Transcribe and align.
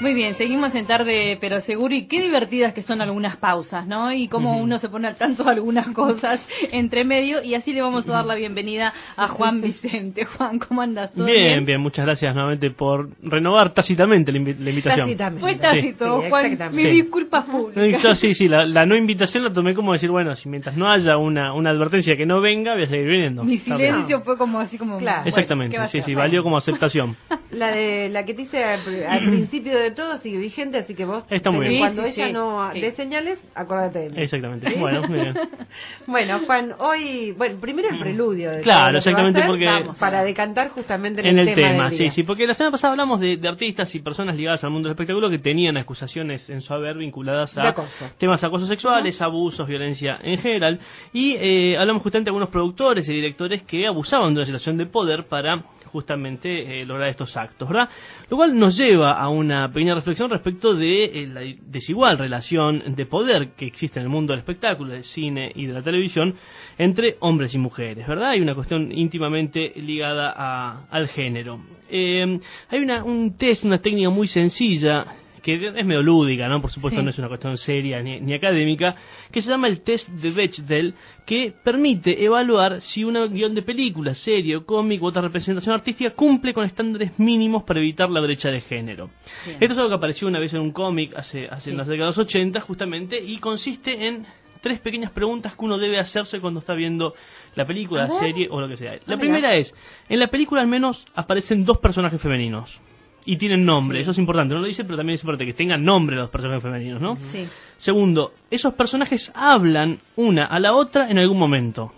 Muy 0.00 0.14
bien, 0.14 0.34
seguimos 0.36 0.72
en 0.76 0.86
tarde, 0.86 1.38
pero 1.40 1.60
seguro 1.62 1.92
y 1.92 2.06
qué 2.06 2.22
divertidas 2.22 2.72
que 2.72 2.82
son 2.84 3.00
algunas 3.00 3.36
pausas, 3.36 3.84
¿no? 3.84 4.12
Y 4.12 4.28
cómo 4.28 4.58
uno 4.58 4.78
se 4.78 4.88
pone 4.88 5.08
al 5.08 5.16
tanto 5.16 5.42
de 5.42 5.50
algunas 5.50 5.88
cosas 5.88 6.40
entre 6.70 7.04
medio 7.04 7.42
y 7.42 7.54
así 7.54 7.72
le 7.72 7.82
vamos 7.82 8.08
a 8.08 8.12
dar 8.12 8.24
la 8.24 8.36
bienvenida 8.36 8.94
a 9.16 9.26
Juan 9.26 9.60
Vicente. 9.62 10.24
Juan, 10.24 10.60
¿cómo 10.60 10.82
andas? 10.82 11.12
bien, 11.16 11.64
bien, 11.64 11.80
muchas 11.80 12.04
gracias 12.04 12.32
nuevamente 12.32 12.70
por 12.70 13.08
renovar 13.22 13.74
tácitamente 13.74 14.30
la, 14.30 14.38
invitación. 14.38 15.08
Tácitamente. 15.08 15.40
Fue 15.40 15.54
tácito, 15.56 16.22
Juan, 16.28 16.58
mi 16.72 16.84
disculpa 16.84 17.44
pública. 17.50 18.14
sí, 18.14 18.34
sí, 18.34 18.46
la, 18.46 18.86
no 18.86 18.94
invitación 18.94 19.42
la 19.42 19.52
tomé 19.52 19.74
como 19.74 19.92
decir, 19.92 20.10
bueno, 20.10 20.36
si 20.36 20.48
mientras 20.48 20.76
no 20.76 20.88
haya 20.88 21.16
una, 21.16 21.52
una 21.54 21.70
advertencia 21.70 22.16
que 22.16 22.24
no 22.24 22.40
venga, 22.40 22.74
voy 22.74 22.84
a 22.84 22.86
seguir 22.86 23.08
viniendo. 23.08 23.42
Mi 23.42 23.58
silencio 23.58 24.20
fue 24.20 24.38
como 24.38 24.60
así 24.60 24.78
como... 24.78 24.98
Claro, 24.98 25.26
Exactamente, 25.26 25.76
sí, 25.88 26.02
sí, 26.02 26.14
valió 26.14 26.44
como 26.44 26.56
aceptación. 26.56 27.16
La 27.50 27.70
de 27.70 28.10
la 28.10 28.24
que 28.24 28.34
te 28.34 28.42
hice 28.42 28.62
al, 28.62 28.80
principio 29.24 29.78
de 29.78 29.87
todo 29.94 30.18
sigue 30.18 30.38
vigente, 30.38 30.78
así 30.78 30.94
que 30.94 31.04
vos 31.04 31.24
Está 31.30 31.50
muy 31.50 31.68
bien. 31.68 31.80
cuando 31.80 32.04
ella 32.04 32.32
no 32.32 32.70
dé 32.72 32.92
señales, 32.92 33.38
acuérdate 33.54 34.00
de 34.00 34.10
mí. 34.10 34.22
Exactamente. 34.22 34.78
Bueno, 34.78 35.02
muy 35.08 35.20
bien. 35.20 35.34
bueno, 36.06 36.40
Juan, 36.46 36.74
hoy, 36.78 37.32
bueno, 37.32 37.60
primero 37.60 37.88
el 37.90 37.98
preludio 37.98 38.50
de 38.50 38.60
Claro, 38.60 38.98
exactamente 38.98 39.42
porque 39.46 39.68
para 39.98 40.22
decantar 40.22 40.70
justamente 40.70 41.20
en, 41.20 41.38
el, 41.38 41.48
el 41.48 41.54
tema, 41.54 41.90
sí, 41.90 42.10
sí, 42.10 42.22
porque 42.22 42.46
la 42.46 42.54
semana 42.54 42.72
pasada 42.72 42.92
hablamos 42.92 43.20
de, 43.20 43.38
artistas 43.48 43.94
y 43.94 44.00
personas 44.00 44.36
ligadas 44.36 44.62
al 44.64 44.70
mundo 44.70 44.88
del 44.88 44.94
espectáculo 44.94 45.30
que 45.30 45.38
tenían 45.38 45.76
acusaciones 45.76 46.48
en 46.50 46.60
su 46.60 46.72
haber 46.74 46.96
vinculadas 46.96 47.56
a 47.56 47.74
temas 48.18 48.40
de 48.40 48.46
acoso 48.46 48.66
sexuales, 48.66 49.20
abusos, 49.22 49.66
violencia 49.66 50.18
en 50.22 50.38
general 50.38 50.80
y 51.12 51.34
eh, 51.38 51.78
hablamos 51.78 52.02
justamente 52.02 52.26
de 52.26 52.30
algunos 52.30 52.50
productores 52.50 53.08
y 53.08 53.14
directores 53.14 53.62
que 53.62 53.86
abusaban 53.86 54.34
de 54.34 54.40
una 54.40 54.46
situación 54.46 54.76
de 54.76 54.86
poder 54.86 55.26
para 55.28 55.64
justamente 55.88 56.80
eh, 56.80 56.86
lograr 56.86 57.08
estos 57.08 57.36
actos, 57.36 57.68
¿verdad? 57.68 57.88
Lo 58.30 58.36
cual 58.36 58.58
nos 58.58 58.76
lleva 58.76 59.12
a 59.12 59.28
una 59.28 59.68
pequeña 59.72 59.94
reflexión 59.94 60.30
respecto 60.30 60.74
de 60.74 61.04
eh, 61.04 61.26
la 61.26 61.40
desigual 61.66 62.18
relación 62.18 62.94
de 62.94 63.06
poder 63.06 63.50
que 63.56 63.66
existe 63.66 63.98
en 63.98 64.04
el 64.04 64.10
mundo 64.10 64.32
del 64.32 64.40
espectáculo, 64.40 64.92
del 64.92 65.04
cine 65.04 65.50
y 65.54 65.66
de 65.66 65.72
la 65.72 65.82
televisión 65.82 66.34
entre 66.78 67.16
hombres 67.20 67.54
y 67.54 67.58
mujeres, 67.58 68.06
¿verdad? 68.06 68.30
Hay 68.30 68.40
una 68.40 68.54
cuestión 68.54 68.92
íntimamente 68.92 69.72
ligada 69.76 70.86
al 70.90 71.08
género. 71.08 71.60
Eh, 71.90 72.38
hay 72.68 72.78
una, 72.80 73.04
un 73.04 73.36
test, 73.36 73.64
una 73.64 73.78
técnica 73.78 74.10
muy 74.10 74.26
sencilla 74.26 75.06
que 75.40 75.54
es 75.54 75.86
medio 75.86 76.02
lúdica, 76.02 76.48
¿no? 76.48 76.60
Por 76.60 76.70
supuesto 76.70 77.02
no 77.02 77.10
es 77.10 77.18
una 77.18 77.28
cuestión 77.28 77.56
seria 77.58 78.02
ni, 78.02 78.32
académica, 78.32 78.96
que 79.30 79.40
se 79.40 79.50
llama 79.50 79.68
el 79.68 79.82
test 79.82 80.08
de 80.08 80.30
Bechdel, 80.30 80.94
que 81.26 81.52
permite 81.62 82.24
evaluar 82.24 82.80
si 82.80 83.04
una 83.04 83.26
guion 83.26 83.54
de 83.54 83.62
película, 83.62 84.14
serie 84.14 84.56
o 84.56 84.64
cómic 84.64 85.02
u 85.02 85.06
otra 85.06 85.22
representación 85.22 85.74
artística 85.74 86.10
cumple 86.10 86.54
con 86.54 86.64
estándares 86.64 87.18
mínimos 87.18 87.64
para 87.64 87.80
evitar 87.80 88.10
la 88.10 88.20
brecha 88.20 88.50
de 88.50 88.60
género. 88.60 89.10
Esto 89.46 89.72
es 89.72 89.78
algo 89.78 89.90
que 89.90 89.96
apareció 89.96 90.28
una 90.28 90.38
vez 90.38 90.54
en 90.54 90.60
un 90.60 90.72
cómic 90.72 91.14
hace, 91.16 91.48
hace 91.48 91.70
en 91.70 91.76
las 91.76 91.86
décadas 91.86 92.16
80 92.16 92.60
justamente 92.60 93.22
y 93.22 93.38
consiste 93.38 94.06
en 94.06 94.26
tres 94.60 94.80
pequeñas 94.80 95.12
preguntas 95.12 95.54
que 95.54 95.64
uno 95.64 95.78
debe 95.78 95.98
hacerse 95.98 96.40
cuando 96.40 96.60
está 96.60 96.74
viendo 96.74 97.14
la 97.54 97.66
película, 97.66 98.06
la 98.06 98.18
serie 98.18 98.48
o 98.50 98.60
lo 98.60 98.68
que 98.68 98.76
sea. 98.76 98.98
La 99.06 99.16
primera 99.16 99.54
es, 99.54 99.74
en 100.08 100.18
la 100.18 100.28
película 100.28 100.60
al 100.60 100.68
menos 100.68 101.04
aparecen 101.14 101.64
dos 101.64 101.78
personajes 101.78 102.20
femeninos 102.20 102.80
y 103.28 103.36
tienen 103.36 103.66
nombre. 103.66 104.00
Eso 104.00 104.12
es 104.12 104.18
importante. 104.18 104.54
No 104.54 104.62
lo 104.62 104.66
dice, 104.66 104.84
pero 104.84 104.96
también 104.96 105.16
es 105.16 105.20
importante 105.20 105.44
que 105.44 105.52
tengan 105.52 105.84
nombre 105.84 106.16
los 106.16 106.30
personajes 106.30 106.62
femeninos, 106.62 106.98
¿no? 106.98 107.16
Sí. 107.30 107.46
Segundo, 107.76 108.32
esos 108.50 108.72
personajes 108.72 109.30
hablan 109.34 109.98
una 110.16 110.46
a 110.46 110.58
la 110.58 110.72
otra 110.72 111.10
en 111.10 111.18
algún 111.18 111.38
momento. 111.38 111.92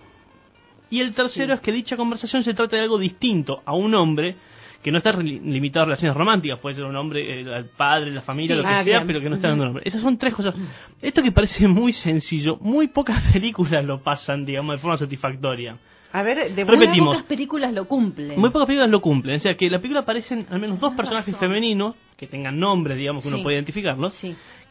Y 0.90 0.98
el 1.00 1.14
tercero 1.14 1.54
es 1.54 1.60
que 1.60 1.70
dicha 1.70 1.96
conversación 1.96 2.42
se 2.42 2.52
trata 2.52 2.74
de 2.74 2.82
algo 2.82 2.98
distinto 2.98 3.62
a 3.64 3.74
un 3.76 3.94
hombre 3.94 4.34
que 4.82 4.90
no 4.90 4.98
está 4.98 5.12
limitado 5.12 5.82
a 5.82 5.86
relaciones 5.86 6.16
románticas, 6.16 6.58
puede 6.58 6.74
ser 6.74 6.84
un 6.84 6.96
hombre, 6.96 7.42
el 7.42 7.66
padre, 7.76 8.10
la 8.10 8.22
familia, 8.22 8.56
lo 8.56 8.62
que 8.62 8.68
ah, 8.68 8.82
sea, 8.82 9.04
pero 9.06 9.20
que 9.20 9.28
no 9.28 9.36
está 9.36 9.50
dando 9.50 9.66
nombre. 9.66 9.84
Esas 9.86 10.00
son 10.00 10.18
tres 10.18 10.34
cosas. 10.34 10.52
Esto 11.00 11.22
que 11.22 11.30
parece 11.30 11.68
muy 11.68 11.92
sencillo, 11.92 12.56
muy 12.56 12.88
pocas 12.88 13.22
películas 13.32 13.84
lo 13.84 14.02
pasan, 14.02 14.44
digamos, 14.44 14.74
de 14.74 14.78
forma 14.80 14.96
satisfactoria. 14.96 15.78
A 16.12 16.22
ver, 16.22 16.54
de 16.54 16.64
Repetimos. 16.64 16.96
Muy 16.96 17.06
pocas 17.06 17.22
películas 17.24 17.72
lo 17.72 17.86
cumplen. 17.86 18.38
Muy 18.38 18.50
pocas 18.50 18.66
películas 18.66 18.90
lo 18.90 19.00
cumplen. 19.00 19.36
O 19.36 19.38
sea, 19.38 19.54
que 19.54 19.66
en 19.66 19.72
la 19.72 19.78
película 19.78 20.00
aparecen 20.00 20.46
al 20.50 20.60
menos 20.60 20.80
dos 20.80 20.94
personajes 20.94 21.36
femeninos 21.36 21.94
que 22.16 22.26
tengan 22.26 22.58
nombres, 22.58 22.98
digamos, 22.98 23.22
que 23.22 23.28
uno 23.28 23.42
puede 23.42 23.56
identificarlos. 23.56 24.14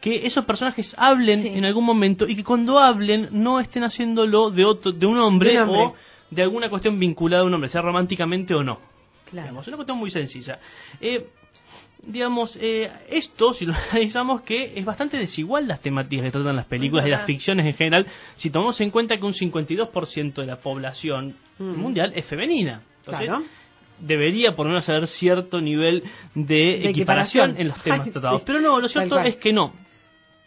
Que 0.01 0.25
esos 0.25 0.45
personajes 0.45 0.93
hablen 0.97 1.45
en 1.45 1.65
algún 1.65 1.85
momento 1.85 2.27
y 2.27 2.35
que 2.35 2.43
cuando 2.43 2.79
hablen 2.79 3.29
no 3.31 3.59
estén 3.59 3.83
haciéndolo 3.83 4.49
de 4.49 4.65
otro 4.65 4.91
de 4.91 5.05
un 5.05 5.19
hombre, 5.19 5.59
o 5.61 5.93
de 6.29 6.41
alguna 6.41 6.69
cuestión 6.69 6.99
vinculada 6.99 7.43
a 7.43 7.45
un 7.45 7.53
hombre, 7.53 7.69
sea 7.69 7.81
románticamente 7.81 8.53
o 8.53 8.63
no. 8.63 8.79
Claro. 9.29 9.59
es 9.61 9.67
una 9.67 9.77
cuestión 9.77 9.97
muy 9.97 10.09
sencilla. 10.09 10.59
Eh, 10.99 11.27
digamos, 12.03 12.57
eh, 12.61 12.91
esto, 13.09 13.53
si 13.53 13.65
lo 13.65 13.73
analizamos, 13.91 14.41
que 14.41 14.77
es 14.77 14.85
bastante 14.85 15.17
desigual 15.17 15.67
las 15.67 15.81
temáticas 15.81 16.25
que 16.25 16.31
tratan 16.31 16.55
las 16.55 16.65
películas 16.65 17.05
y 17.05 17.09
las 17.09 17.25
ficciones 17.25 17.65
en 17.65 17.73
general, 17.73 18.07
si 18.35 18.49
tomamos 18.49 18.79
en 18.81 18.91
cuenta 18.91 19.17
que 19.17 19.25
un 19.25 19.33
52% 19.33 20.33
de 20.33 20.45
la 20.45 20.57
población 20.57 21.35
mm. 21.57 21.75
mundial 21.75 22.13
es 22.15 22.25
femenina. 22.25 22.81
Entonces, 23.05 23.31
debería 23.99 24.55
por 24.55 24.65
lo 24.65 24.71
menos 24.71 24.87
haber 24.87 25.07
cierto 25.07 25.59
nivel 25.59 26.03
de, 26.35 26.89
equiparación, 26.89 27.55
en 27.57 27.67
los 27.67 27.81
temas 27.83 28.09
tratados. 28.11 28.41
Pero 28.43 28.59
no, 28.61 28.79
lo 28.79 28.87
cierto 28.87 29.19
es 29.19 29.35
que 29.37 29.51
no. 29.51 29.73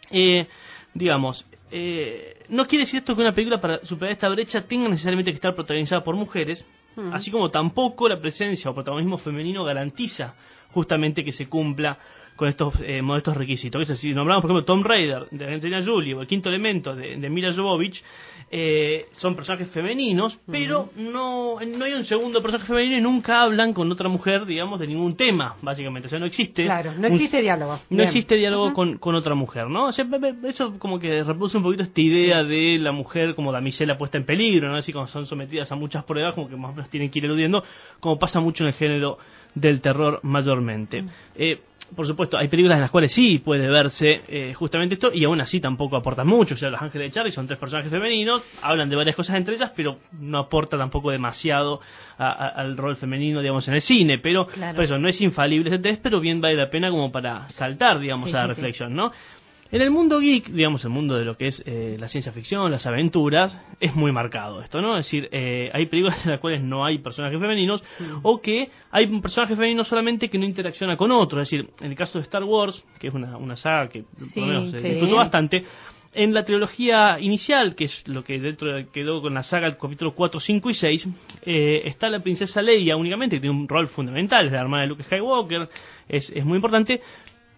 Eh, 0.09 0.47
digamos, 0.93 1.45
eh, 1.71 2.37
no 2.49 2.65
quiere 2.65 2.83
decir 2.83 2.99
esto 2.99 3.15
que 3.15 3.21
una 3.21 3.31
película 3.31 3.59
para 3.59 3.83
superar 3.85 4.13
esta 4.13 4.29
brecha 4.29 4.61
tenga 4.61 4.89
necesariamente 4.89 5.31
que 5.31 5.35
estar 5.35 5.55
protagonizada 5.55 6.03
por 6.03 6.15
mujeres, 6.15 6.65
mm. 6.95 7.13
así 7.13 7.31
como 7.31 7.51
tampoco 7.51 8.07
la 8.07 8.19
presencia 8.19 8.71
o 8.71 8.73
protagonismo 8.73 9.17
femenino 9.17 9.63
garantiza 9.63 10.35
justamente 10.73 11.23
que 11.23 11.31
se 11.31 11.47
cumpla 11.47 11.97
con 12.35 12.47
estos 12.47 12.73
eh, 12.83 13.01
modestos 13.01 13.37
requisitos. 13.37 13.87
si 13.99 14.13
nombramos, 14.13 14.41
por 14.41 14.51
ejemplo, 14.51 14.65
Tom 14.65 14.83
Raider 14.83 15.27
de 15.29 15.53
Angelina 15.53 15.83
Jolie 15.85 16.13
o 16.13 16.21
El 16.21 16.27
Quinto 16.27 16.49
Elemento 16.49 16.95
de, 16.95 17.15
de 17.17 17.29
Mila 17.29 17.53
Jovovich, 17.53 18.03
eh, 18.55 19.07
son 19.13 19.35
personajes 19.35 19.69
femeninos, 19.69 20.39
pero 20.49 20.89
no, 20.95 21.59
no 21.59 21.85
hay 21.85 21.93
un 21.93 22.03
segundo 22.03 22.41
personaje 22.41 22.67
femenino 22.67 22.97
y 22.97 23.01
nunca 23.01 23.41
hablan 23.41 23.73
con 23.73 23.91
otra 23.91 24.09
mujer, 24.09 24.45
digamos, 24.45 24.79
de 24.79 24.87
ningún 24.87 25.15
tema, 25.15 25.55
básicamente. 25.61 26.07
O 26.07 26.09
sea, 26.09 26.19
no 26.19 26.25
existe. 26.25 26.63
Claro, 26.63 26.93
no 26.93 27.07
existe 27.07 27.41
diálogo. 27.41 27.79
No 27.89 28.03
existe 28.03 28.35
diálogo 28.35 28.73
con, 28.73 28.97
con, 28.97 29.15
otra 29.15 29.35
mujer, 29.35 29.67
¿no? 29.69 29.87
O 29.87 29.91
sea, 29.91 30.05
eso 30.43 30.77
como 30.77 30.99
que 30.99 31.23
reproduce 31.23 31.57
un 31.57 31.63
poquito 31.63 31.83
esta 31.83 32.01
idea 32.01 32.43
de 32.43 32.77
la 32.79 32.91
mujer 32.91 33.35
como 33.35 33.51
damisela 33.51 33.97
puesta 33.97 34.17
en 34.17 34.25
peligro, 34.25 34.69
¿no? 34.69 34.75
Así 34.75 34.93
como 34.93 35.07
son 35.07 35.25
sometidas 35.25 35.71
a 35.71 35.75
muchas 35.75 36.03
pruebas, 36.03 36.35
como 36.35 36.47
que 36.47 36.55
más 36.55 36.71
o 36.71 36.75
menos 36.75 36.89
tienen 36.89 37.09
que 37.09 37.19
ir 37.19 37.25
eludiendo, 37.25 37.63
como 37.99 38.19
pasa 38.19 38.39
mucho 38.39 38.63
en 38.63 38.67
el 38.67 38.73
género 38.73 39.17
del 39.55 39.81
terror 39.81 40.19
mayormente. 40.23 41.03
Eh, 41.35 41.59
por 41.95 42.07
supuesto, 42.07 42.37
hay 42.37 42.47
películas 42.47 42.77
en 42.77 42.81
las 42.81 42.91
cuales 42.91 43.11
sí 43.11 43.39
puede 43.39 43.67
verse 43.67 44.21
eh, 44.27 44.53
justamente 44.53 44.95
esto 44.95 45.11
y 45.13 45.23
aún 45.25 45.39
así 45.41 45.59
tampoco 45.59 45.95
aporta 45.95 46.23
mucho. 46.23 46.55
O 46.55 46.57
sea, 46.57 46.69
Los 46.69 46.81
Ángeles 46.81 47.09
de 47.09 47.13
Charlie 47.13 47.31
son 47.31 47.45
tres 47.45 47.59
personajes 47.59 47.91
femeninos, 47.91 48.41
hablan 48.61 48.89
de 48.89 48.95
varias 48.95 49.15
cosas 49.15 49.35
entre 49.35 49.55
ellas, 49.55 49.71
pero 49.75 49.99
no 50.19 50.39
aporta 50.39 50.77
tampoco 50.77 51.11
demasiado 51.11 51.81
al 52.17 52.77
rol 52.77 52.95
femenino, 52.95 53.41
digamos, 53.41 53.67
en 53.67 53.75
el 53.75 53.81
cine. 53.81 54.17
Pero 54.19 54.47
por 54.47 54.83
eso 54.83 54.97
no 54.97 55.07
es 55.07 55.19
infalible 55.21 55.69
ese 55.69 55.79
test, 55.79 56.01
pero 56.01 56.19
bien 56.19 56.41
vale 56.41 56.55
la 56.55 56.69
pena 56.69 56.89
como 56.89 57.11
para 57.11 57.49
saltar, 57.49 57.99
digamos, 57.99 58.33
a 58.33 58.39
la 58.39 58.47
reflexión, 58.47 58.95
¿no? 58.95 59.11
En 59.73 59.81
el 59.81 59.89
mundo 59.89 60.19
geek, 60.19 60.49
digamos, 60.49 60.83
el 60.83 60.91
mundo 60.91 61.15
de 61.15 61.25
lo 61.25 61.35
que 61.35 61.47
es 61.47 61.63
eh, 61.65 61.97
la 61.99 62.07
ciencia 62.07 62.31
ficción, 62.31 62.69
las 62.69 62.85
aventuras, 62.85 63.59
es 63.79 63.95
muy 63.95 64.11
marcado 64.11 64.61
esto, 64.61 64.83
¿no? 64.83 64.95
Es 64.95 65.07
decir, 65.07 65.29
eh, 65.31 65.71
hay 65.73 65.87
películas 65.87 66.23
en 66.23 66.29
las 66.29 66.39
cuales 66.39 66.61
no 66.61 66.85
hay 66.85 66.99
personajes 66.99 67.39
femeninos 67.39 67.83
mm. 67.99 68.19
o 68.21 68.39
que 68.39 68.69
hay 68.91 69.05
un 69.05 69.19
personaje 69.19 69.55
femenino 69.55 69.83
solamente 69.83 70.29
que 70.29 70.37
no 70.37 70.45
interacciona 70.45 70.95
con 70.95 71.11
otro. 71.11 71.41
Es 71.41 71.49
decir, 71.49 71.71
en 71.81 71.89
el 71.89 71.97
caso 71.97 72.19
de 72.19 72.21
Star 72.21 72.43
Wars, 72.43 72.85
que 72.99 73.07
es 73.07 73.15
una, 73.15 73.35
una 73.37 73.55
saga 73.55 73.89
que 73.89 74.03
por 74.35 74.43
lo 74.43 74.45
menos 74.45 74.69
se 74.69 74.77
disfrutó 74.77 75.15
bastante, 75.15 75.65
en 76.13 76.33
la 76.33 76.45
trilogía 76.45 77.19
inicial, 77.19 77.75
que 77.75 77.85
es 77.85 78.07
lo 78.07 78.23
que 78.23 78.39
dentro 78.39 78.69
quedó 78.91 79.21
con 79.21 79.33
la 79.33 79.43
saga 79.43 79.67
el 79.67 79.77
capítulo 79.77 80.13
4, 80.13 80.39
5 80.39 80.69
y 80.69 80.73
6, 80.73 81.07
eh, 81.45 81.81
está 81.85 82.09
la 82.09 82.19
princesa 82.19 82.61
Leia 82.61 82.95
únicamente, 82.95 83.37
que 83.37 83.41
tiene 83.41 83.55
un 83.55 83.67
rol 83.67 83.87
fundamental, 83.87 84.45
es 84.45 84.51
la 84.51 84.61
hermana 84.61 84.83
de 84.83 84.89
Luke 84.89 85.03
Skywalker, 85.03 85.69
es, 86.07 86.29
es 86.29 86.45
muy 86.45 86.57
importante, 86.57 87.01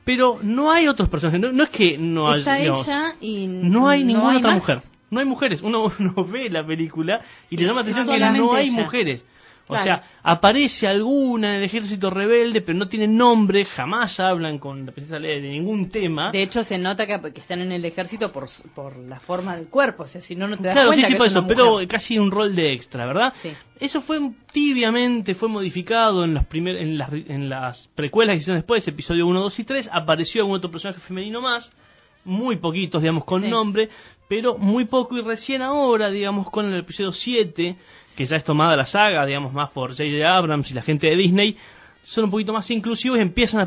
pero 0.06 0.40
no 0.42 0.72
hay 0.72 0.88
otros 0.88 1.10
personajes. 1.10 1.42
No, 1.54 1.63
es 1.63 1.69
que 1.72 1.98
no 1.98 2.30
haya. 2.30 2.60
ella 2.60 3.16
y 3.19 3.48
no 3.48 3.90
hay 3.90 4.06
ninguna 4.06 4.38
otra 4.38 4.52
mujer. 4.52 4.81
No 5.10 5.19
hay 5.19 5.25
mujeres. 5.25 5.62
Uno, 5.63 5.92
ve 6.30 6.50
la 6.50 6.66
película 6.66 7.22
y 7.50 7.57
le 7.57 7.66
llama 7.66 7.81
la 7.81 7.92
atención 7.92 8.07
que 8.07 8.40
no 8.40 8.54
hay 8.54 8.69
mujeres. 8.69 9.25
O 9.67 9.77
sea, 9.79 10.03
aparece 10.21 10.88
alguna 10.88 11.50
en 11.50 11.56
el 11.56 11.63
ejército 11.63 12.12
rebelde, 12.12 12.62
pero 12.62 12.77
no 12.77 12.88
tienen 12.88 13.17
nombre, 13.17 13.65
jamás 13.65 14.19
hablan 14.19 14.59
con 14.59 14.85
la 14.85 14.91
princesa 14.91 15.17
Leia 15.17 15.41
de 15.41 15.50
ningún 15.50 15.89
tema. 15.89 16.31
De 16.31 16.44
hecho, 16.44 16.63
se 16.63 16.77
nota 16.77 17.07
que, 17.07 17.39
están 17.39 17.62
en 17.62 17.71
el 17.71 17.83
ejército 17.83 18.31
por, 18.31 18.47
por 18.75 18.97
la 18.97 19.19
forma 19.19 19.56
del 19.56 19.67
cuerpo, 19.67 20.03
o 20.03 20.07
sea, 20.07 20.21
si 20.21 20.35
no, 20.35 20.47
no 20.47 20.57
te 20.57 20.63
das 20.63 20.73
claro, 20.73 20.89
cuenta 20.89 21.07
sí, 21.07 21.13
sí, 21.13 21.17
por 21.17 21.27
eso, 21.27 21.47
pero 21.47 21.79
casi 21.88 22.19
un 22.19 22.29
rol 22.29 22.56
de 22.56 22.73
extra, 22.73 23.07
¿verdad? 23.07 23.33
Sí. 23.41 23.53
Eso 23.79 24.01
fue 24.01 24.19
tibiamente, 24.53 25.33
fue 25.33 25.50
modificado 25.50 26.23
en, 26.23 26.35
las 26.35 26.45
primer, 26.45 26.75
en, 26.77 26.97
las, 26.97 27.12
en 27.12 27.50
las 27.50 27.88
precuelas 27.95 28.35
que 28.35 28.38
hicieron 28.38 28.59
después, 28.59 28.88
episodio 28.88 29.25
1, 29.25 29.39
2 29.39 29.59
y 29.59 29.63
3, 29.63 29.89
apareció 29.91 30.41
algún 30.44 30.57
otro 30.57 30.69
personaje 30.69 31.00
femenino 31.01 31.41
más, 31.41 31.71
muy 32.23 32.57
poquitos, 32.57 33.01
digamos, 33.01 33.25
con 33.25 33.50
nombre, 33.50 33.89
pero 34.27 34.57
muy 34.57 34.85
poco 34.85 35.17
y 35.17 35.21
recién 35.21 35.62
ahora, 35.62 36.09
digamos, 36.09 36.50
con 36.50 36.71
el 36.71 36.79
episodio 36.79 37.12
7, 37.12 37.75
que 38.15 38.25
ya 38.25 38.38
es 38.38 38.44
tomada 38.44 38.75
la 38.75 38.85
saga, 38.85 39.25
digamos, 39.25 39.53
más 39.53 39.69
por 39.71 39.91
J.J. 39.91 40.27
Abrams 40.27 40.71
y 40.71 40.73
la 40.73 40.81
gente 40.81 41.07
de 41.07 41.15
Disney, 41.15 41.57
son 42.06 42.25
un 42.25 42.31
poquito 42.31 42.54
más 42.54 42.69
inclusivos 42.69 43.18
y 43.18 43.22
empiezan 43.22 43.62
a 43.62 43.63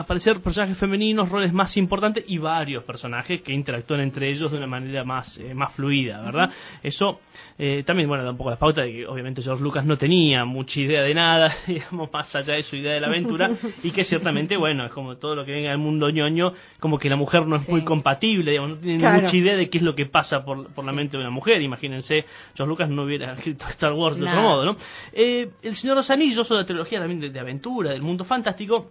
aparecer 0.00 0.40
personajes 0.40 0.78
femeninos, 0.78 1.28
roles 1.28 1.52
más 1.52 1.76
importantes 1.76 2.24
y 2.26 2.38
varios 2.38 2.82
personajes 2.84 3.42
que 3.42 3.52
interactúan 3.52 4.00
entre 4.00 4.30
ellos 4.30 4.50
de 4.50 4.56
una 4.56 4.66
manera 4.66 5.04
más, 5.04 5.38
eh, 5.38 5.52
más 5.54 5.74
fluida, 5.74 6.22
¿verdad? 6.22 6.50
Eso 6.82 7.20
eh, 7.58 7.82
también, 7.84 8.08
bueno, 8.08 8.24
da 8.24 8.30
un 8.30 8.38
poco 8.38 8.50
de 8.50 8.56
pauta 8.56 8.80
de 8.80 8.90
que 8.90 9.06
obviamente 9.06 9.42
George 9.42 9.62
Lucas 9.62 9.84
no 9.84 9.98
tenía 9.98 10.46
mucha 10.46 10.80
idea 10.80 11.02
de 11.02 11.12
nada, 11.12 11.54
digamos, 11.66 12.10
más 12.10 12.34
allá 12.34 12.54
de 12.54 12.62
su 12.62 12.76
idea 12.76 12.94
de 12.94 13.00
la 13.00 13.08
aventura 13.08 13.50
y 13.82 13.90
que 13.90 14.04
ciertamente, 14.04 14.56
bueno, 14.56 14.86
es 14.86 14.92
como 14.92 15.16
todo 15.18 15.34
lo 15.34 15.44
que 15.44 15.52
venga 15.52 15.68
del 15.68 15.78
mundo 15.78 16.08
ñoño, 16.08 16.54
como 16.80 16.98
que 16.98 17.10
la 17.10 17.16
mujer 17.16 17.46
no 17.46 17.56
es 17.56 17.68
muy 17.68 17.84
compatible, 17.84 18.52
digamos, 18.52 18.70
no 18.70 18.76
tiene 18.78 19.20
mucha 19.20 19.36
idea 19.36 19.56
de 19.56 19.68
qué 19.68 19.78
es 19.78 19.84
lo 19.84 19.94
que 19.94 20.06
pasa 20.06 20.42
por, 20.42 20.72
por 20.72 20.86
la 20.86 20.92
mente 20.92 21.18
de 21.18 21.22
una 21.22 21.30
mujer, 21.30 21.60
imagínense, 21.60 22.24
George 22.54 22.68
Lucas 22.70 22.88
no 22.88 23.02
hubiera 23.02 23.32
escrito 23.34 23.66
Star 23.68 23.92
Wars 23.92 24.16
de 24.16 24.26
otro 24.26 24.40
modo, 24.40 24.64
¿no? 24.64 24.76
Eh, 25.12 25.50
el 25.60 25.76
Señor 25.76 25.96
de 25.96 25.98
los 25.98 26.10
Anillos 26.10 26.50
o 26.50 26.54
la 26.54 26.64
trilogía 26.64 26.98
también 26.98 27.20
de, 27.20 27.28
de 27.28 27.40
aventura, 27.40 27.73
del 27.82 28.02
mundo 28.02 28.24
fantástico, 28.24 28.88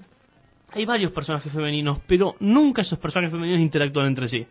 hay 0.71 0.85
varios 0.85 1.12
personajes 1.12 1.51
femeninos, 1.51 2.00
pero 2.07 2.35
nunca 2.39 2.81
esos 2.81 3.00
personajes 3.00 3.31
femeninos 3.31 3.62
interactúan 3.62 4.07
entre 4.07 4.27
sí. 4.27 4.45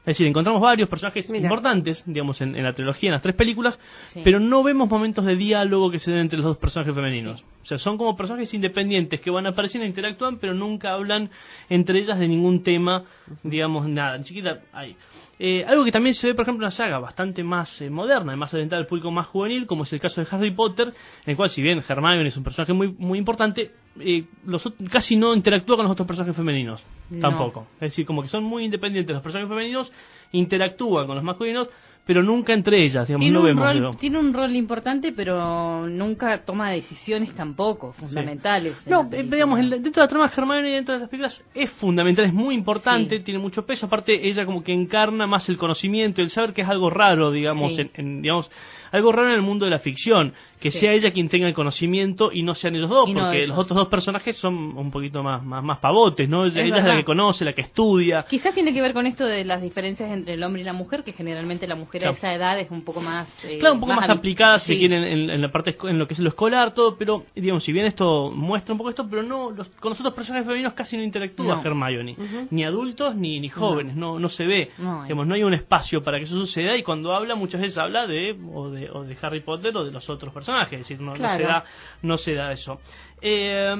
Es 0.00 0.18
decir, 0.18 0.28
encontramos 0.28 0.62
varios 0.62 0.88
personajes 0.88 1.28
importantes, 1.28 2.04
digamos, 2.06 2.40
en, 2.40 2.62
la 2.62 2.72
trilogía, 2.72 3.08
en 3.08 3.14
las 3.14 3.22
tres 3.22 3.34
películas, 3.34 3.78
pero 4.22 4.38
no 4.38 4.62
vemos 4.62 4.88
momentos 4.88 5.24
de 5.26 5.34
diálogo 5.34 5.90
que 5.90 5.98
se 5.98 6.12
den 6.12 6.20
entre 6.20 6.38
los 6.38 6.46
dos 6.46 6.58
personajes 6.58 6.94
femeninos. 6.94 7.44
O 7.66 7.68
sea, 7.68 7.78
son 7.78 7.98
como 7.98 8.16
personajes 8.16 8.54
independientes 8.54 9.20
que 9.20 9.28
van 9.28 9.44
apareciendo, 9.44 9.84
interactúan, 9.84 10.38
pero 10.38 10.54
nunca 10.54 10.92
hablan 10.92 11.30
entre 11.68 11.98
ellas 11.98 12.16
de 12.16 12.28
ningún 12.28 12.62
tema, 12.62 13.02
digamos, 13.42 13.88
nada. 13.88 14.22
Chiquita, 14.22 14.60
hay. 14.72 14.94
Eh, 15.40 15.64
algo 15.66 15.84
que 15.84 15.90
también 15.90 16.14
se 16.14 16.28
ve, 16.28 16.34
por 16.36 16.44
ejemplo, 16.44 16.62
en 16.62 16.68
una 16.68 16.70
saga 16.70 17.00
bastante 17.00 17.42
más 17.42 17.80
eh, 17.80 17.90
moderna, 17.90 18.36
más 18.36 18.54
orientada 18.54 18.78
al 18.80 18.86
público 18.86 19.10
más 19.10 19.26
juvenil, 19.26 19.66
como 19.66 19.82
es 19.82 19.92
el 19.92 19.98
caso 19.98 20.20
de 20.20 20.28
Harry 20.30 20.52
Potter, 20.52 20.86
en 21.24 21.30
el 21.30 21.36
cual, 21.36 21.50
si 21.50 21.60
bien 21.60 21.82
Hermione 21.86 22.28
es 22.28 22.36
un 22.36 22.44
personaje 22.44 22.72
muy, 22.72 22.94
muy 22.96 23.18
importante, 23.18 23.72
eh, 23.98 24.26
los, 24.44 24.72
casi 24.88 25.16
no 25.16 25.34
interactúa 25.34 25.74
con 25.74 25.86
los 25.86 25.92
otros 25.92 26.06
personajes 26.06 26.36
femeninos. 26.36 26.86
Tampoco. 27.20 27.66
Es 27.74 27.90
decir, 27.90 28.06
como 28.06 28.22
que 28.22 28.28
son 28.28 28.44
muy 28.44 28.64
independientes 28.64 29.12
los 29.12 29.24
personajes 29.24 29.48
femeninos, 29.48 29.92
interactúan 30.30 31.08
con 31.08 31.16
los 31.16 31.24
masculinos, 31.24 31.68
pero 32.06 32.22
nunca 32.22 32.54
entre 32.54 32.84
ellas, 32.84 33.08
digamos, 33.08 33.24
tiene 33.24 33.34
no 33.34 33.40
un 33.40 33.46
vemos. 33.46 33.80
Rol, 33.80 33.96
tiene 33.96 34.18
un 34.18 34.32
rol 34.32 34.54
importante, 34.54 35.12
pero 35.12 35.88
nunca 35.88 36.44
toma 36.44 36.70
decisiones 36.70 37.34
tampoco 37.34 37.92
fundamentales. 37.94 38.76
No, 38.86 39.08
eh, 39.10 39.24
digamos, 39.24 39.58
dentro 39.58 39.90
de 39.90 40.00
la 40.00 40.08
trama 40.08 40.30
Hermione 40.34 40.70
y 40.70 40.74
dentro 40.74 40.94
de 40.94 41.00
las 41.00 41.08
películas 41.08 41.44
es 41.52 41.68
fundamental, 41.72 42.24
es 42.24 42.32
muy 42.32 42.54
importante, 42.54 43.18
tiene 43.20 43.40
mucho 43.40 43.66
peso. 43.66 43.86
Aparte, 43.86 44.28
ella 44.28 44.46
como 44.46 44.62
que 44.62 44.72
encarna 44.72 45.26
más 45.26 45.48
el 45.48 45.58
conocimiento, 45.58 46.22
el 46.22 46.30
saber 46.30 46.54
que 46.54 46.62
es 46.62 46.68
algo 46.68 46.90
raro, 46.90 47.32
digamos, 47.32 47.72
en, 47.76 48.22
digamos, 48.22 48.48
algo 48.92 49.12
raro 49.12 49.28
en 49.28 49.34
el 49.34 49.42
mundo 49.42 49.64
de 49.64 49.70
la 49.70 49.78
ficción, 49.78 50.32
que 50.60 50.70
sea 50.70 50.92
ella 50.92 51.10
quien 51.10 51.28
tenga 51.28 51.46
el 51.46 51.54
conocimiento 51.54 52.30
y 52.32 52.42
no 52.42 52.54
sean 52.54 52.74
ellos 52.74 52.88
dos, 52.88 53.10
porque 53.12 53.46
los 53.46 53.58
otros 53.58 53.76
dos 53.76 53.88
personajes 53.88 54.36
son 54.36 54.54
un 54.76 54.90
poquito 54.90 55.22
más, 55.22 55.42
más, 55.44 55.62
más 55.62 55.78
pavotes, 55.78 56.28
¿no? 56.28 56.46
ella 56.46 56.62
es 56.62 56.84
la 56.84 56.96
que 56.96 57.04
conoce, 57.04 57.44
la 57.44 57.52
que 57.52 57.62
estudia. 57.62 58.24
Quizás 58.28 58.54
tiene 58.54 58.72
que 58.72 58.80
ver 58.80 58.92
con 58.92 59.06
esto 59.06 59.24
de 59.24 59.44
las 59.44 59.62
diferencias 59.62 60.10
entre 60.10 60.34
el 60.34 60.42
hombre 60.42 60.62
y 60.62 60.64
la 60.64 60.72
mujer, 60.72 61.04
que 61.04 61.12
generalmente 61.12 61.66
la 61.66 61.76
mujer 61.76 62.06
a 62.06 62.10
esa 62.10 62.32
edad 62.32 62.58
es 62.58 62.70
un 62.70 62.82
poco 62.82 63.00
más... 63.00 63.28
Eh, 63.44 63.58
claro, 63.58 63.74
un 63.74 63.80
poco 63.80 63.94
más, 63.94 64.08
aplicada, 64.08 64.58
si 64.58 64.78
quieren, 64.78 65.04
en, 65.04 65.40
la 65.40 65.50
parte, 65.50 65.76
en 65.84 65.98
lo 65.98 66.06
que 66.06 66.14
es 66.14 66.20
lo 66.20 66.28
escolar, 66.28 66.74
todo, 66.74 66.96
pero, 66.96 67.24
digamos, 67.34 67.62
si 67.62 67.72
bien 67.72 67.86
esto 67.86 68.30
muestra 68.30 68.72
un 68.72 68.78
poco 68.78 68.90
esto, 68.90 69.06
pero 69.08 69.22
no, 69.22 69.50
los, 69.50 69.68
con 69.68 69.90
los 69.90 70.00
otros 70.00 70.14
personajes 70.14 70.46
femeninos 70.46 70.72
casi 70.72 70.96
no 70.96 71.02
interactúa 71.02 71.60
Hermione, 71.64 72.16
ni 72.50 72.64
adultos 72.64 73.14
ni, 73.14 73.40
ni 73.40 73.48
jóvenes, 73.48 73.94
no, 73.96 74.18
no, 74.18 74.28
se 74.28 74.44
ve, 74.44 74.70
digamos, 74.78 75.26
no 75.26 75.34
hay 75.34 75.42
un 75.42 75.54
espacio 75.54 76.02
para 76.02 76.18
que 76.18 76.24
eso 76.24 76.34
suceda 76.34 76.76
y 76.76 76.82
cuando 76.82 77.14
habla 77.14 77.34
muchas 77.34 77.60
veces 77.60 77.78
habla 77.78 78.06
de 78.06 78.36
o 78.54 78.70
de 78.70 78.75
Harry 79.22 79.40
Potter 79.40 79.76
o 79.76 79.84
de 79.84 79.90
los 79.90 80.08
otros 80.08 80.32
personajes, 80.32 80.80
es 80.80 80.88
decir, 80.88 81.00
no, 81.00 81.14
se, 81.16 81.22
da, 81.22 81.64
no 82.02 82.16
se 82.18 82.34
da 82.34 82.52
eso. 82.52 82.80
Eh, 83.20 83.74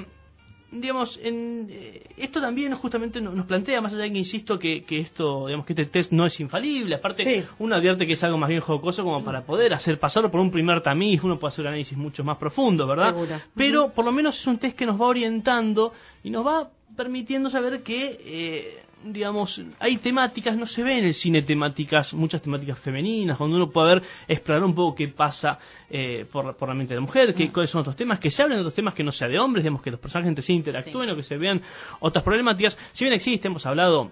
digamos, 0.71 1.19
en, 1.23 1.69
eh, 1.71 2.03
esto 2.17 2.41
también 2.41 2.75
justamente 2.75 3.21
nos 3.21 3.47
plantea, 3.47 3.81
más 3.81 3.93
allá 3.93 4.03
de 4.05 4.13
que 4.13 4.19
insisto 4.19 4.59
que, 4.59 4.85
que 4.85 5.01
esto, 5.01 5.47
digamos, 5.47 5.67
que 5.67 5.73
este 5.73 5.87
test 5.87 6.13
no 6.13 6.27
es 6.27 6.39
infalible, 6.41 6.95
aparte 6.97 7.47
uno 7.59 7.77
advierte 7.77 8.07
que 8.07 8.15
es 8.15 8.25
algo 8.25 8.39
más 8.39 8.49
bien 8.49 8.61
jocoso 8.61 9.05
como 9.05 9.25
para 9.25 9.45
poder 9.45 9.73
hacer 9.75 9.99
pasarlo 9.99 10.31
por 10.31 10.41
un 10.41 10.51
primer 10.51 10.81
tamiz, 10.83 11.23
uno 11.23 11.39
puede 11.39 11.53
hacer 11.53 11.63
un 11.63 11.69
análisis 11.69 11.97
mucho 11.97 12.25
más 12.25 12.37
profundo, 12.39 12.87
¿verdad? 12.87 13.15
Pero 13.55 13.93
por 13.93 14.05
lo 14.05 14.13
menos 14.13 14.39
es 14.39 14.47
un 14.47 14.59
test 14.59 14.77
que 14.77 14.87
nos 14.87 15.01
va 15.01 15.07
orientando 15.07 15.93
y 16.23 16.31
nos 16.31 16.47
va 16.47 16.71
permitiendo 16.97 17.51
saber 17.51 17.83
que 17.83 18.19
eh, 18.25 18.86
digamos, 19.05 19.63
hay 19.79 19.99
temáticas, 19.99 20.57
no 20.57 20.67
se 20.67 20.83
ve 20.83 20.99
en 20.99 21.05
el 21.07 21.15
cine 21.15 21.43
temáticas, 21.43 22.13
muchas 22.15 22.43
temáticas 22.43 22.79
femeninas, 22.79 23.39
donde 23.39 23.57
uno 23.57 23.71
puede 23.71 23.95
ver, 23.95 24.03
explorar 24.29 24.65
un 24.65 24.75
poco 24.75 24.95
qué 24.97 25.09
pasa 25.09 25.59
eh, 25.91 26.27
por, 26.31 26.57
por, 26.57 26.69
la 26.69 26.75
mente 26.75 26.95
de 26.95 27.01
la 27.01 27.07
mujer, 27.07 27.35
qué, 27.35 27.53
cuáles 27.53 27.71
son 27.71 27.83
otros 27.83 27.97
temas, 27.97 28.19
que 28.19 28.31
se 28.31 28.43
hablen 28.43 28.59
de 28.59 28.63
otros 28.63 28.75
temas 28.75 28.95
que 28.95 29.05
no 29.05 29.13
sea 29.13 29.29
de 29.29 29.39
hombres, 29.39 29.63
digamos, 29.63 29.83
que 29.83 29.91
los 29.91 30.01
personajes 30.01 30.29
entre 30.29 30.43
sí 30.43 30.55
interactúen 30.55 31.11
o 31.11 31.17
que 31.17 31.23
se 31.23 31.37
vean 31.37 31.61
otras 32.01 32.25
problemáticas. 32.25 32.77
Si 32.93 33.05
bien 33.05 33.15
existe, 33.15 33.49
hemos 33.49 33.65
hablado 33.67 34.11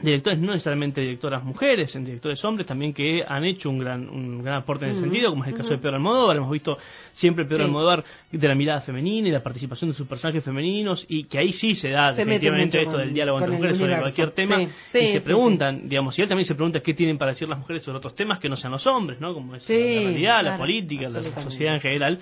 directores 0.00 0.38
no 0.38 0.52
necesariamente 0.52 1.00
directoras 1.00 1.44
mujeres, 1.44 1.94
en 1.94 2.04
directores 2.04 2.42
hombres 2.44 2.66
también 2.66 2.94
que 2.94 3.22
han 3.26 3.44
hecho 3.44 3.68
un 3.68 3.78
gran 3.78 4.08
un 4.08 4.42
gran 4.42 4.56
aporte 4.56 4.86
en 4.86 4.92
ese 4.92 5.02
sentido, 5.02 5.30
como 5.30 5.44
es 5.44 5.50
el 5.50 5.56
caso 5.56 5.70
de 5.70 5.78
Pedro 5.78 5.96
Almodóvar, 5.96 6.36
hemos 6.36 6.50
visto 6.50 6.78
siempre 7.12 7.44
Pedro 7.44 7.64
Almodóvar 7.64 8.04
de 8.30 8.48
la 8.48 8.54
mirada 8.54 8.80
femenina 8.80 9.28
y 9.28 9.30
la 9.30 9.42
participación 9.42 9.90
de 9.90 9.96
sus 9.96 10.06
personajes 10.06 10.42
femeninos 10.42 11.04
y 11.08 11.24
que 11.24 11.38
ahí 11.38 11.52
sí 11.52 11.74
se 11.74 11.90
da 11.90 12.12
definitivamente 12.12 12.82
esto 12.82 12.96
del 12.96 13.12
diálogo 13.12 13.38
entre 13.38 13.54
mujeres 13.54 13.76
sobre 13.76 13.98
cualquier 13.98 14.30
tema 14.30 14.62
y 14.62 14.68
se 15.06 15.20
preguntan, 15.20 15.88
digamos, 15.88 16.18
y 16.18 16.22
él 16.22 16.28
también 16.28 16.46
se 16.46 16.54
pregunta 16.54 16.80
qué 16.80 16.94
tienen 16.94 17.18
para 17.18 17.32
decir 17.32 17.48
las 17.48 17.58
mujeres 17.58 17.82
sobre 17.82 17.98
otros 17.98 18.14
temas 18.14 18.38
que 18.38 18.48
no 18.48 18.56
sean 18.56 18.72
los 18.72 18.86
hombres, 18.86 19.20
¿no? 19.20 19.34
Como 19.34 19.54
es 19.54 19.68
la 19.68 19.76
realidad, 19.76 20.42
la 20.42 20.56
política, 20.56 21.08
la 21.08 21.22
sociedad 21.42 21.74
en 21.74 21.80
general. 21.80 22.18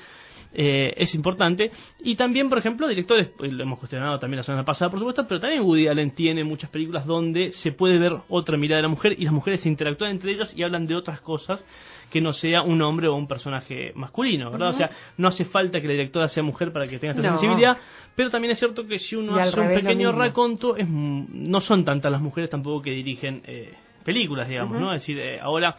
Eh, 0.53 0.95
es 0.97 1.15
importante. 1.15 1.71
Y 2.03 2.17
también, 2.17 2.49
por 2.49 2.59
ejemplo, 2.59 2.89
directores, 2.89 3.29
pues, 3.37 3.53
lo 3.53 3.63
hemos 3.63 3.79
cuestionado 3.79 4.19
también 4.19 4.39
la 4.39 4.43
semana 4.43 4.65
pasada, 4.65 4.91
por 4.91 4.99
supuesto, 4.99 5.27
pero 5.29 5.41
también 5.41 5.63
Woody 5.63 5.87
Allen 5.87 6.11
tiene 6.11 6.43
muchas 6.43 6.71
películas 6.71 7.07
donde 7.07 7.53
se 7.53 7.73
puede 7.73 7.99
ver 7.99 8.17
otra 8.29 8.57
mirada 8.57 8.79
de 8.79 8.83
la 8.83 8.89
mujer 8.89 9.15
y 9.19 9.25
las 9.25 9.33
mujeres 9.33 9.65
interactúan 9.67 10.11
entre 10.11 10.33
ellas 10.33 10.57
y 10.57 10.63
hablan 10.63 10.87
de 10.87 10.97
otras 10.97 11.21
cosas 11.21 11.65
que 12.11 12.21
no 12.21 12.33
sea 12.33 12.63
un 12.63 12.83
hombre 12.83 13.07
o 13.07 13.15
un 13.15 13.29
personaje 13.29 13.93
masculino, 13.95 14.51
¿verdad? 14.51 14.71
O 14.71 14.73
sea, 14.73 14.91
no 15.17 15.29
hace 15.29 15.45
falta 15.45 15.81
que 15.81 15.87
la 15.87 15.93
directora 15.93 16.27
sea 16.27 16.43
mujer 16.43 16.73
para 16.73 16.89
que 16.89 16.99
tenga 16.99 17.15
esta 17.15 17.29
sensibilidad, 17.29 17.79
pero 18.17 18.31
también 18.31 18.51
es 18.51 18.59
cierto 18.59 18.85
que 18.87 18.99
si 18.99 19.15
uno 19.15 19.37
hace 19.37 19.59
un 19.61 19.69
pequeño 19.69 20.11
raconto, 20.11 20.77
es, 20.77 20.89
no 20.89 21.61
son 21.61 21.85
tantas 21.85 22.11
las 22.11 22.21
mujeres 22.21 22.51
tampoco 22.51 22.83
que 22.83 22.91
dirigen 22.91 23.43
eh, 23.47 23.75
películas, 24.05 24.49
digamos, 24.49 24.81
¿no? 24.81 24.93
Es 24.93 25.03
decir, 25.03 25.21
eh, 25.21 25.39
ahora, 25.41 25.77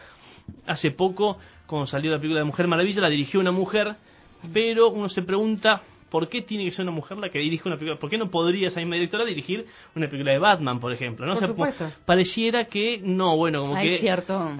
hace 0.66 0.90
poco, 0.90 1.36
cuando 1.66 1.86
salió 1.86 2.10
la 2.10 2.16
película 2.16 2.40
de 2.40 2.44
Mujer 2.46 2.66
Maravilla, 2.66 3.02
la 3.02 3.10
dirigió 3.10 3.38
una 3.38 3.52
mujer 3.52 3.96
pero 4.52 4.90
uno 4.90 5.08
se 5.08 5.22
pregunta 5.22 5.82
¿por 6.12 6.28
qué 6.28 6.42
tiene 6.42 6.66
que 6.66 6.72
ser 6.72 6.82
una 6.82 6.92
mujer 6.92 7.16
la 7.16 7.30
que 7.30 7.38
dirige 7.38 7.66
una 7.66 7.78
película? 7.78 7.98
¿Por 7.98 8.10
qué 8.10 8.18
no 8.18 8.30
podría 8.30 8.68
esa 8.68 8.80
misma 8.80 8.96
directora 8.96 9.24
dirigir 9.24 9.64
una 9.96 10.08
película 10.08 10.32
de 10.32 10.38
Batman, 10.38 10.78
por 10.78 10.92
ejemplo? 10.92 11.24
¿no? 11.24 11.34
pareciera 12.04 12.66
que 12.66 13.00
no, 13.02 13.34
bueno, 13.38 13.62
como 13.62 13.80
que 13.80 14.06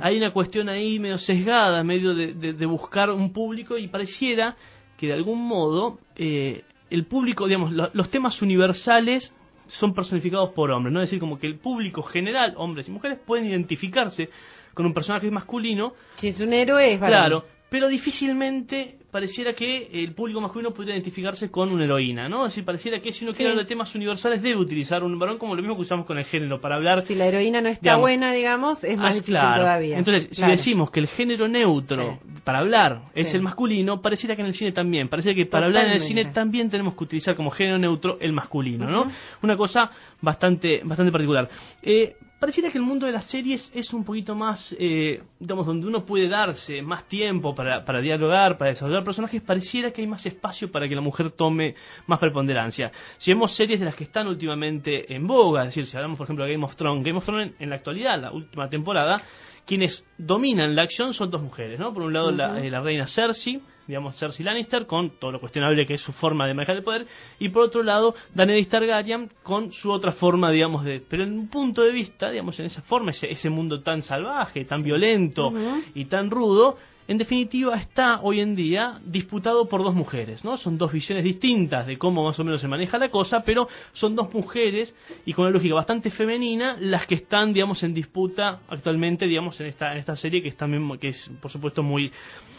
hay 0.00 0.16
una 0.16 0.32
cuestión 0.32 0.70
ahí 0.70 0.98
medio 0.98 1.18
sesgada, 1.18 1.84
medio 1.84 2.14
de, 2.14 2.66
buscar 2.66 3.10
un 3.10 3.34
público 3.34 3.76
y 3.76 3.86
pareciera 3.88 4.56
que 4.96 5.08
de 5.08 5.12
algún 5.12 5.46
modo 5.46 5.98
eh, 6.16 6.62
el 6.88 7.04
público, 7.04 7.46
digamos, 7.46 7.70
los 7.70 8.10
temas 8.10 8.40
universales 8.40 9.34
son 9.66 9.92
personificados 9.92 10.50
por 10.54 10.70
hombres, 10.70 10.94
¿no? 10.94 11.02
Es 11.02 11.10
decir, 11.10 11.20
como 11.20 11.38
que 11.38 11.46
el 11.46 11.58
público 11.58 12.02
general, 12.02 12.54
hombres 12.56 12.88
y 12.88 12.92
mujeres, 12.92 13.18
pueden 13.26 13.44
identificarse 13.44 14.30
con 14.72 14.86
un 14.86 14.94
personaje 14.94 15.30
masculino. 15.30 15.92
Si 16.16 16.28
es 16.28 16.40
un 16.40 16.54
héroe, 16.54 16.94
es 16.94 16.98
Claro, 16.98 17.44
pero 17.68 17.88
difícilmente 17.88 19.01
pareciera 19.12 19.52
que 19.52 19.90
el 19.92 20.14
público 20.14 20.40
masculino 20.40 20.72
pudiera 20.72 20.94
identificarse 20.94 21.50
con 21.50 21.70
una 21.70 21.84
heroína, 21.84 22.30
¿no? 22.30 22.46
Es 22.46 22.52
decir, 22.52 22.64
pareciera 22.64 22.98
que 23.00 23.12
si 23.12 23.24
uno 23.24 23.34
quiere 23.34 23.50
hablar 23.50 23.66
de 23.66 23.68
temas 23.68 23.94
universales 23.94 24.42
debe 24.42 24.56
utilizar 24.56 25.04
un 25.04 25.18
varón 25.18 25.36
como 25.36 25.54
lo 25.54 25.60
mismo 25.60 25.76
que 25.76 25.82
usamos 25.82 26.06
con 26.06 26.16
el 26.16 26.24
género 26.24 26.62
para 26.62 26.76
hablar. 26.76 27.04
Si 27.06 27.14
la 27.14 27.26
heroína 27.26 27.60
no 27.60 27.68
está 27.68 27.96
buena, 27.96 28.32
digamos, 28.32 28.82
es 28.82 28.96
más 28.96 29.12
ah, 29.12 29.14
difícil 29.14 29.34
todavía. 29.34 29.98
Entonces, 29.98 30.28
si 30.32 30.46
decimos 30.46 30.90
que 30.90 31.00
el 31.00 31.08
género 31.08 31.46
neutro 31.46 32.20
para 32.42 32.60
hablar 32.60 33.02
es 33.14 33.34
el 33.34 33.42
masculino, 33.42 34.00
pareciera 34.00 34.34
que 34.34 34.40
en 34.40 34.48
el 34.48 34.54
cine 34.54 34.72
también. 34.72 35.10
Parece 35.10 35.34
que 35.34 35.44
para 35.44 35.66
hablar 35.66 35.84
en 35.84 35.92
el 35.92 36.00
cine 36.00 36.32
también 36.32 36.70
tenemos 36.70 36.94
que 36.94 37.04
utilizar 37.04 37.36
como 37.36 37.50
género 37.50 37.78
neutro 37.78 38.16
el 38.18 38.32
masculino, 38.32 38.88
¿no? 38.88 39.12
Una 39.42 39.58
cosa 39.58 39.90
bastante, 40.22 40.80
bastante 40.84 41.12
particular. 41.12 41.50
Eh, 41.82 42.16
pareciera 42.42 42.72
que 42.72 42.78
el 42.78 42.82
mundo 42.82 43.06
de 43.06 43.12
las 43.12 43.26
series 43.26 43.70
es 43.72 43.94
un 43.94 44.02
poquito 44.02 44.34
más, 44.34 44.74
eh, 44.76 45.22
digamos, 45.38 45.64
donde 45.64 45.86
uno 45.86 46.04
puede 46.04 46.28
darse 46.28 46.82
más 46.82 47.06
tiempo 47.06 47.54
para, 47.54 47.84
para 47.84 48.00
dialogar, 48.00 48.58
para 48.58 48.72
desarrollar 48.72 49.04
personajes 49.04 49.40
pareciera 49.42 49.92
que 49.92 50.00
hay 50.00 50.08
más 50.08 50.26
espacio 50.26 50.68
para 50.72 50.88
que 50.88 50.96
la 50.96 51.00
mujer 51.00 51.30
tome 51.30 51.76
más 52.08 52.18
preponderancia. 52.18 52.90
Si 53.18 53.30
vemos 53.30 53.52
series 53.52 53.78
de 53.78 53.86
las 53.86 53.94
que 53.94 54.02
están 54.02 54.26
últimamente 54.26 55.14
en 55.14 55.24
boga, 55.24 55.60
es 55.60 55.66
decir, 55.68 55.86
si 55.86 55.96
hablamos 55.96 56.18
por 56.18 56.24
ejemplo 56.24 56.44
de 56.44 56.50
Game 56.50 56.64
of 56.64 56.74
Thrones, 56.74 57.04
Game 57.04 57.16
of 57.16 57.24
Thrones 57.24 57.52
en, 57.60 57.70
la 57.70 57.76
actualidad, 57.76 58.20
la 58.20 58.32
última 58.32 58.68
temporada, 58.68 59.22
quienes 59.64 60.04
dominan 60.18 60.74
la 60.74 60.82
acción 60.82 61.14
son 61.14 61.30
dos 61.30 61.42
mujeres, 61.42 61.78
¿no? 61.78 61.94
Por 61.94 62.02
un 62.02 62.12
lado 62.12 62.32
la, 62.32 62.58
eh, 62.58 62.68
la 62.68 62.80
reina 62.80 63.06
Cersei, 63.06 63.60
digamos, 63.86 64.18
Cersei 64.18 64.44
Lannister, 64.44 64.86
con 64.86 65.10
todo 65.10 65.32
lo 65.32 65.40
cuestionable 65.40 65.86
que 65.86 65.94
es 65.94 66.00
su 66.00 66.12
forma 66.12 66.46
de 66.46 66.54
manejar 66.54 66.76
el 66.76 66.82
poder, 66.82 67.06
y 67.38 67.48
por 67.48 67.64
otro 67.64 67.82
lado, 67.82 68.14
Daenerys 68.34 68.68
Targaryen 68.68 69.30
con 69.42 69.72
su 69.72 69.90
otra 69.90 70.12
forma, 70.12 70.50
digamos, 70.50 70.84
de... 70.84 71.02
Pero 71.08 71.24
en 71.24 71.32
un 71.32 71.48
punto 71.48 71.82
de 71.82 71.92
vista, 71.92 72.30
digamos, 72.30 72.58
en 72.60 72.66
esa 72.66 72.82
forma, 72.82 73.10
ese, 73.10 73.30
ese 73.30 73.50
mundo 73.50 73.82
tan 73.82 74.02
salvaje, 74.02 74.64
tan 74.64 74.82
violento 74.82 75.52
y 75.94 76.06
tan 76.06 76.30
rudo, 76.30 76.76
en 77.08 77.18
definitiva 77.18 77.76
está 77.76 78.20
hoy 78.22 78.40
en 78.40 78.54
día 78.54 79.00
disputado 79.04 79.68
por 79.68 79.82
dos 79.82 79.94
mujeres, 79.94 80.44
¿no? 80.44 80.56
Son 80.56 80.78
dos 80.78 80.92
visiones 80.92 81.24
distintas 81.24 81.86
de 81.86 81.98
cómo 81.98 82.24
más 82.24 82.38
o 82.38 82.44
menos 82.44 82.60
se 82.60 82.68
maneja 82.68 82.96
la 82.96 83.10
cosa, 83.10 83.42
pero 83.44 83.68
son 83.92 84.14
dos 84.14 84.32
mujeres 84.32 84.94
y 85.26 85.32
con 85.32 85.44
una 85.44 85.52
lógica 85.52 85.74
bastante 85.74 86.10
femenina 86.10 86.76
las 86.78 87.06
que 87.06 87.16
están, 87.16 87.52
digamos, 87.52 87.82
en 87.82 87.92
disputa 87.92 88.60
actualmente, 88.68 89.26
digamos, 89.26 89.60
en 89.60 89.66
esta, 89.66 89.92
en 89.92 89.98
esta 89.98 90.16
serie 90.16 90.42
que 90.42 90.48
es 90.48 90.56
también, 90.56 90.96
que 90.98 91.08
es 91.08 91.30
por 91.40 91.50
supuesto 91.50 91.82
muy, 91.82 92.12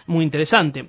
muy 0.07 0.25
interesante. 0.25 0.87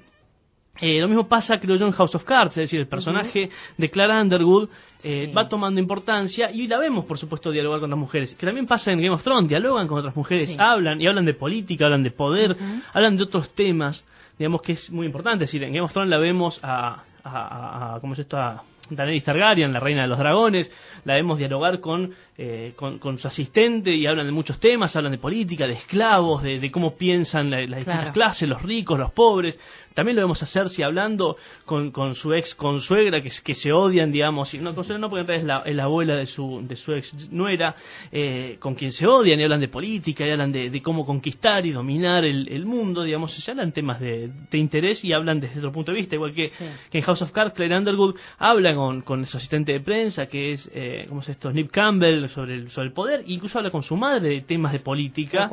Eh, 0.80 1.00
lo 1.00 1.08
mismo 1.08 1.28
pasa, 1.28 1.58
creo 1.60 1.76
yo, 1.76 1.86
en 1.86 1.92
House 1.92 2.14
of 2.14 2.24
Cards, 2.24 2.56
es 2.56 2.62
decir, 2.64 2.80
el 2.80 2.88
personaje 2.88 3.48
de 3.76 3.90
Clara 3.90 4.20
Underwood 4.20 4.68
eh, 5.04 5.32
va 5.36 5.48
tomando 5.48 5.80
importancia 5.80 6.50
y 6.50 6.66
la 6.66 6.78
vemos, 6.78 7.04
por 7.04 7.16
supuesto, 7.18 7.50
dialogar 7.50 7.80
con 7.80 7.90
las 7.90 7.98
mujeres. 7.98 8.34
Que 8.34 8.44
también 8.44 8.66
pasa 8.66 8.90
en 8.90 8.98
Game 8.98 9.14
of 9.14 9.22
Thrones, 9.22 9.48
dialogan 9.48 9.86
con 9.86 9.98
otras 9.98 10.16
mujeres, 10.16 10.56
hablan 10.58 11.00
y 11.00 11.06
hablan 11.06 11.26
de 11.26 11.34
política, 11.34 11.84
hablan 11.84 12.02
de 12.02 12.10
poder, 12.10 12.56
hablan 12.92 13.16
de 13.16 13.22
otros 13.22 13.54
temas, 13.54 14.04
digamos 14.38 14.62
que 14.62 14.72
es 14.72 14.90
muy 14.90 15.06
importante. 15.06 15.44
Es 15.44 15.52
decir, 15.52 15.62
en 15.62 15.72
Game 15.72 15.84
of 15.84 15.92
Thrones 15.92 16.10
la 16.10 16.18
vemos 16.18 16.58
a, 16.62 17.04
a, 17.22 17.94
a, 17.94 18.00
¿cómo 18.00 18.14
es 18.14 18.18
esto? 18.18 18.36
A 18.36 18.64
Daenerys 18.90 19.24
Targaryen, 19.24 19.72
la 19.72 19.80
reina 19.80 20.02
de 20.02 20.08
los 20.08 20.18
dragones, 20.18 20.72
la 21.04 21.14
vemos 21.14 21.38
dialogar 21.38 21.80
con, 21.80 22.12
eh, 22.36 22.74
con, 22.76 23.18
su 23.18 23.26
asistente 23.26 23.94
y 23.94 24.06
hablan 24.06 24.26
de 24.26 24.32
muchos 24.32 24.58
temas, 24.60 24.94
hablan 24.96 25.12
de 25.12 25.18
política, 25.18 25.66
de 25.66 25.74
esclavos, 25.74 26.42
de, 26.42 26.70
cómo 26.70 26.96
piensan 26.96 27.50
las 27.50 27.60
distintas 27.60 28.12
clases, 28.12 28.48
los 28.48 28.62
ricos, 28.62 28.98
los 28.98 29.12
pobres. 29.12 29.58
También 29.94 30.16
lo 30.16 30.22
vemos 30.22 30.42
a 30.42 30.46
Cersei 30.46 30.84
hablando 30.84 31.36
con, 31.64 31.92
con 31.92 32.16
su 32.16 32.34
ex 32.34 32.54
consuegra, 32.56 33.22
que, 33.22 33.30
que 33.44 33.54
se 33.54 33.72
odian, 33.72 34.10
digamos, 34.10 34.52
y 34.52 34.58
no, 34.58 34.72
no 34.72 35.10
porque 35.10 35.36
es 35.36 35.44
la, 35.44 35.62
es 35.64 35.74
la 35.74 35.84
abuela 35.84 36.16
de 36.16 36.26
su, 36.26 36.66
de 36.66 36.74
su 36.74 36.92
ex 36.92 37.30
nuera, 37.30 37.76
eh, 38.10 38.56
con 38.58 38.74
quien 38.74 38.90
se 38.90 39.06
odian 39.06 39.38
y 39.38 39.44
hablan 39.44 39.60
de 39.60 39.68
política 39.68 40.26
y 40.26 40.30
hablan 40.30 40.50
de, 40.50 40.82
cómo 40.82 41.06
conquistar 41.06 41.64
y 41.64 41.70
dominar 41.70 42.24
el, 42.24 42.48
el, 42.48 42.66
mundo, 42.66 43.04
digamos, 43.04 43.36
ya 43.36 43.52
hablan 43.52 43.72
temas 43.72 44.00
de, 44.00 44.30
de, 44.50 44.58
interés 44.58 45.04
y 45.04 45.12
hablan 45.12 45.38
desde 45.38 45.60
otro 45.60 45.72
punto 45.72 45.92
de 45.92 45.98
vista, 45.98 46.16
igual 46.16 46.34
que, 46.34 46.50
que 46.90 46.98
en 46.98 47.04
House 47.04 47.22
of 47.22 47.30
Cards, 47.30 47.54
Claire 47.54 47.78
Underwood 47.78 48.16
habla 48.38 48.74
con, 48.74 49.02
con 49.02 49.24
su 49.26 49.36
asistente 49.36 49.72
de 49.72 49.80
prensa, 49.80 50.26
que 50.26 50.52
es, 50.52 50.68
eh, 50.74 51.06
¿cómo 51.08 51.20
es 51.20 51.28
esto?, 51.28 51.52
Nip 51.52 51.70
Campbell, 51.70 52.28
sobre 52.30 52.54
el, 52.54 52.70
sobre 52.70 52.88
el 52.88 52.92
poder, 52.92 53.20
e 53.20 53.32
incluso 53.32 53.58
habla 53.58 53.70
con 53.70 53.84
su 53.84 53.96
madre 53.96 54.28
de 54.28 54.40
temas 54.40 54.72
de 54.72 54.80
política 54.80 55.48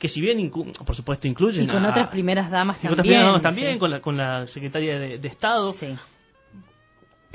que 0.00 0.08
si 0.08 0.20
bien, 0.20 0.50
por 0.50 0.96
supuesto, 0.96 1.28
incluyen... 1.28 1.64
Y 1.64 1.68
con 1.68 1.84
otras 1.84 2.08
primeras 2.08 2.50
damas 2.50 2.78
también. 2.78 2.88
Con 2.88 2.92
otras 2.94 3.04
primeras 3.04 3.26
damas 3.26 3.42
también, 3.42 3.78
con, 3.78 3.90
la, 3.90 4.00
con 4.00 4.16
la 4.16 4.46
secretaria 4.48 4.98
de, 4.98 5.18
de 5.18 5.28
Estado. 5.28 5.74
Sí 5.74 5.86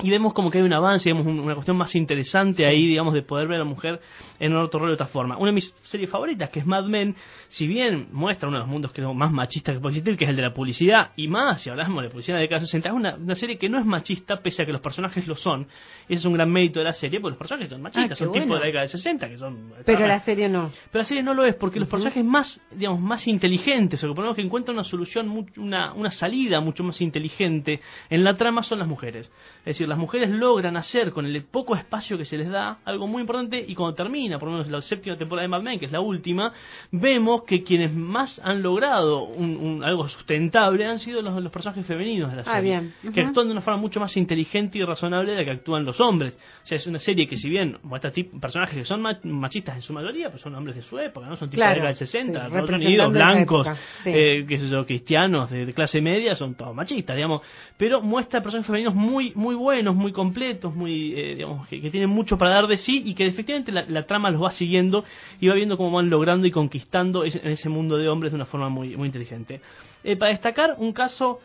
y 0.04 0.10
vemos 0.10 0.34
como 0.34 0.52
que 0.52 0.58
hay 0.58 0.64
un 0.64 0.74
avance, 0.74 1.10
digamos, 1.10 1.25
una 1.25 1.54
cuestión 1.54 1.78
más 1.78 1.96
interesante 1.96 2.66
ahí, 2.66 2.86
digamos, 2.86 3.14
de 3.14 3.22
poder 3.22 3.48
ver 3.48 3.56
a 3.56 3.60
la 3.60 3.66
mujer 3.66 4.02
en 4.40 4.54
otro 4.56 4.82
rol 4.82 4.90
de 4.90 4.96
otra 4.96 5.08
forma. 5.08 5.38
Una 5.38 5.48
de 5.48 5.54
mis 5.54 5.74
series 5.84 6.10
favoritas, 6.10 6.50
que 6.50 6.60
es 6.60 6.66
Mad 6.66 6.84
Men, 6.84 7.16
si 7.48 7.66
bien 7.66 8.10
muestra 8.12 8.50
uno 8.50 8.58
de 8.58 8.64
los 8.64 8.70
mundos 8.70 8.92
que 8.92 9.02
más 9.02 9.32
machistas 9.32 9.75
que 9.75 9.80
puede 9.80 9.94
existir, 9.94 10.18
que 10.18 10.25
es 10.25 10.30
el 10.30 10.36
de 10.36 10.42
la 10.42 10.54
publicidad, 10.54 11.12
y 11.16 11.30
más, 11.30 11.62
si 11.62 11.70
hablamos 11.70 12.04
de 12.04 12.10
publicidad 12.10 12.36
de 12.38 12.42
década 12.42 12.60
60, 12.60 12.90
es 12.90 12.94
una, 12.94 13.36
serie 13.36 13.58
que 13.58 13.70
no 13.70 13.80
es 13.80 13.86
machista, 13.86 14.42
pese 14.42 14.64
a 14.64 14.66
que 14.66 14.74
los 14.74 14.82
personajes 14.82 15.25
lo 15.28 15.36
son. 15.36 15.68
Ese 16.10 16.16
es 16.16 16.25
un 16.25 16.34
gran 16.34 16.52
mérito 16.52 16.80
de 16.80 16.86
la 16.86 16.94
serie, 16.94 17.22
porque 17.22 17.32
los 17.32 17.40
personajes 17.40 17.70
son 17.70 17.82
machistas, 17.82 18.20
ah, 18.22 18.25
son 18.25 18.34
tipos 18.34 18.50
de 18.50 18.60
la 18.60 18.66
década 18.66 18.82
de 18.82 18.90
60, 18.90 19.30
que 19.30 19.38
son... 19.38 19.74
Pero 19.86 20.08
la 20.08 20.20
serie 20.20 20.50
no. 20.50 20.72
Pero 20.92 21.02
la 21.02 21.06
serie 21.06 21.24
no 21.24 21.34
lo 21.34 21.46
es, 21.46 21.56
porque 21.56 21.80
los 21.80 21.88
personajes 21.88 22.24
más, 22.24 22.60
digamos, 22.72 23.00
más 23.00 23.25
inteligentes, 23.28 24.04
o 24.04 24.10
que 24.10 24.14
ponemos 24.14 24.36
que 24.36 24.42
encuentran 24.42 24.75
una 24.75 24.84
solución, 24.84 25.46
una, 25.56 25.94
una 25.94 26.12
salida 26.12 26.60
mucho 26.60 26.84
más 26.84 27.00
inteligente 27.00 27.80
en 28.10 28.25
la 28.25 28.36
trama 28.36 28.62
son 28.62 28.80
las 28.80 28.88
mujeres. 28.90 29.32
Es 29.60 29.66
decir, 29.66 29.85
las 29.88 29.98
mujeres 29.98 30.30
logran 30.30 30.77
hacer 30.77 31.12
con 31.12 31.25
el 31.25 31.44
poco 31.44 31.75
espacio 31.75 32.18
que 32.18 32.25
se 32.25 32.38
les 32.38 32.50
da 32.50 32.80
algo 32.86 33.08
muy 33.08 33.22
importante 33.22 33.63
y 33.65 33.75
cuando 33.75 33.96
termina, 33.96 34.39
por 34.39 34.50
lo 34.50 34.54
menos 34.54 34.70
la 34.70 34.82
séptima 34.82 35.18
temporada 35.18 35.44
de 35.44 35.50
Mad 35.50 35.62
Men, 35.62 35.80
que 35.80 35.86
es 35.86 35.92
la 35.92 36.01
última, 36.01 36.54
vemos 36.92 37.44
que 37.44 37.63
quienes 37.63 37.94
más 37.94 38.39
han 38.44 38.62
logrado 38.62 39.24
un, 39.24 39.84
algo 39.84 40.08
sustentable 40.08 40.86
han 40.86 41.00
sido 41.00 41.22
los, 41.22 41.51
personajes 41.51 41.86
femeninos 41.86 42.32
de 42.32 42.38
la 42.38 42.42
ah, 42.46 42.56
serie, 42.56 42.92
que 43.13 43.22
actúan 43.22 43.48
de 43.48 43.54
una 43.54 43.62
forma 43.62 43.80
mucho 43.80 44.00
más 44.00 44.15
inteligente 44.18 44.77
y 44.77 44.84
razonable 44.84 45.32
de 45.32 45.38
la 45.39 45.46
que 45.46 45.51
actúan 45.51 45.86
los 45.86 46.00
hombres. 46.00 46.38
O 46.63 46.68
sea, 46.68 46.77
es 46.77 46.88
una 46.88 47.00
serie 47.00 47.27
que 47.27 47.38
si 47.38 47.50
bien 47.50 47.77
muestra 47.84 48.12
personajes 48.39 48.77
que 48.77 48.86
son 48.86 49.01
machistas 49.24 49.75
en 49.75 49.82
su 49.82 49.94
mayoría, 49.94 50.30
pues 50.30 50.42
son 50.42 50.56
hombres 50.56 50.75
de 50.75 50.82
su 50.82 50.98
época, 51.00 51.27
no 51.27 51.36
son 51.36 51.50
tipos 51.50 51.68
de 51.68 51.80
la 51.80 51.88
del 51.88 51.96
60, 51.96 52.50
Unidos, 52.75 53.12
blancos, 53.12 53.68
eh, 54.06 54.46
qué 54.48 54.58
sé 54.58 54.68
yo, 54.68 54.86
cristianos 54.86 55.50
de, 55.50 55.74
clase 55.74 56.01
media, 56.01 56.36
son 56.36 56.56
todos 56.56 56.75
machistas, 56.75 57.15
digamos, 57.15 57.42
pero 57.77 58.01
muestra 58.01 58.42
personajes 58.42 58.68
femeninos 58.68 58.96
muy 58.96 59.34
muy 59.36 59.56
buenos, 59.56 59.75
muy 59.84 60.12
completos, 60.12 60.74
muy 60.74 61.13
eh, 61.15 61.36
digamos 61.36 61.67
que, 61.67 61.79
tienen 61.89 62.10
mucho 62.10 62.38
para 62.38 62.51
dar 62.51 62.67
de 62.67 62.77
sí 62.77 63.03
y 63.05 63.13
que 63.13 63.25
efectivamente 63.25 63.72
la, 63.72 64.05
trama 64.05 64.29
los 64.29 64.41
va 64.41 64.51
siguiendo 64.51 65.03
y 65.39 65.48
va 65.48 65.55
viendo 65.55 65.77
cómo 65.77 65.91
van 65.91 66.10
logrando 66.10 66.48
y 66.48 66.51
conquistando 66.51 67.25
en 67.25 67.48
ese 67.48 67.70
mundo 67.70 67.98
de 67.98 68.08
hombres 68.08 68.32
de 68.32 68.36
una 68.36 68.46
forma 68.46 68.70
muy 68.70 68.96
muy 68.96 69.08
inteligente. 69.08 69.62
Eh, 70.03 70.15
para 70.15 70.32
destacar 70.32 70.75
un 70.77 70.94
caso 70.94 71.39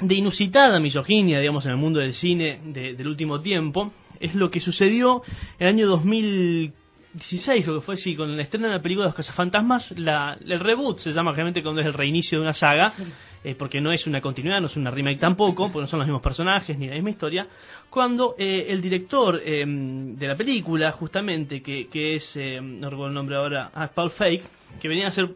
de 0.00 0.14
inusitada 0.14 0.80
misoginia, 0.80 1.38
digamos, 1.38 1.64
en 1.64 1.72
el 1.72 1.76
mundo 1.76 2.00
del 2.00 2.12
cine 2.12 2.60
del 2.64 3.06
último 3.06 3.40
tiempo, 3.40 3.92
es 4.18 4.34
lo 4.34 4.50
que 4.50 4.60
sucedió 4.60 5.22
en 5.58 5.66
el 5.66 5.74
año 5.74 5.86
2016, 5.88 7.66
lo 7.66 7.74
que 7.76 7.80
fue 7.82 7.94
así, 7.94 8.16
con 8.16 8.30
el 8.30 8.40
estreno 8.40 8.68
de 8.68 8.74
la 8.74 8.82
película 8.82 9.04
de 9.04 9.08
Los 9.08 9.16
Cazafantasmas, 9.16 9.96
la, 9.98 10.38
el 10.44 10.60
reboot 10.60 10.98
se 10.98 11.12
llama 11.12 11.32
realmente 11.32 11.62
cuando 11.62 11.80
es 11.80 11.86
el 11.86 11.94
reinicio 11.94 12.38
de 12.38 12.42
una 12.42 12.52
saga, 12.52 12.94
eh, 13.44 13.56
porque 13.56 13.80
no 13.80 13.90
es 13.90 14.06
una 14.06 14.20
continuidad, 14.20 14.60
no 14.60 14.68
es 14.68 14.76
una 14.76 14.90
remake 14.92 15.18
tampoco, 15.18 15.64
porque 15.72 15.80
no 15.80 15.86
son 15.88 15.98
los 15.98 16.06
mismos 16.06 16.22
personajes 16.22 16.78
ni 16.78 16.86
la 16.86 16.94
misma 16.94 17.10
historia, 17.10 17.48
cuando 17.90 18.36
eh, 18.38 18.66
el 18.68 18.80
director 18.80 19.40
eh, 19.44 19.64
de 19.66 20.28
la 20.28 20.36
película, 20.36 20.92
justamente, 20.92 21.60
que, 21.60 21.88
que 21.88 22.14
es, 22.14 22.36
no 22.36 22.88
recuerdo 22.88 23.08
el 23.08 23.14
nombre 23.14 23.34
ahora, 23.34 23.70
ah, 23.74 23.90
Paul 23.92 24.12
Fake, 24.12 24.44
que 24.80 24.86
venía 24.86 25.06
a 25.06 25.08
hacer 25.08 25.30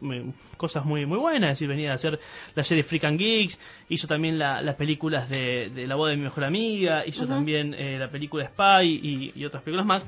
cosas 0.56 0.84
muy 0.84 1.04
muy 1.04 1.18
buenas, 1.18 1.50
es 1.50 1.58
decir, 1.58 1.68
venía 1.68 1.92
a 1.92 1.94
hacer 1.96 2.18
la 2.54 2.62
serie 2.62 2.84
Freak 2.84 3.04
and 3.04 3.18
Geeks, 3.18 3.58
hizo 3.88 4.06
también 4.06 4.38
las 4.38 4.74
películas 4.76 5.28
de, 5.28 5.70
de, 5.74 5.86
La 5.86 5.96
boda 5.96 6.12
de 6.12 6.16
mi 6.16 6.22
mejor 6.22 6.44
amiga, 6.44 7.04
hizo 7.04 7.26
también 7.26 7.76
la 7.98 8.08
película 8.08 8.46
Spy 8.46 9.32
y, 9.34 9.44
otras 9.44 9.62
películas 9.62 9.84
más. 9.84 10.06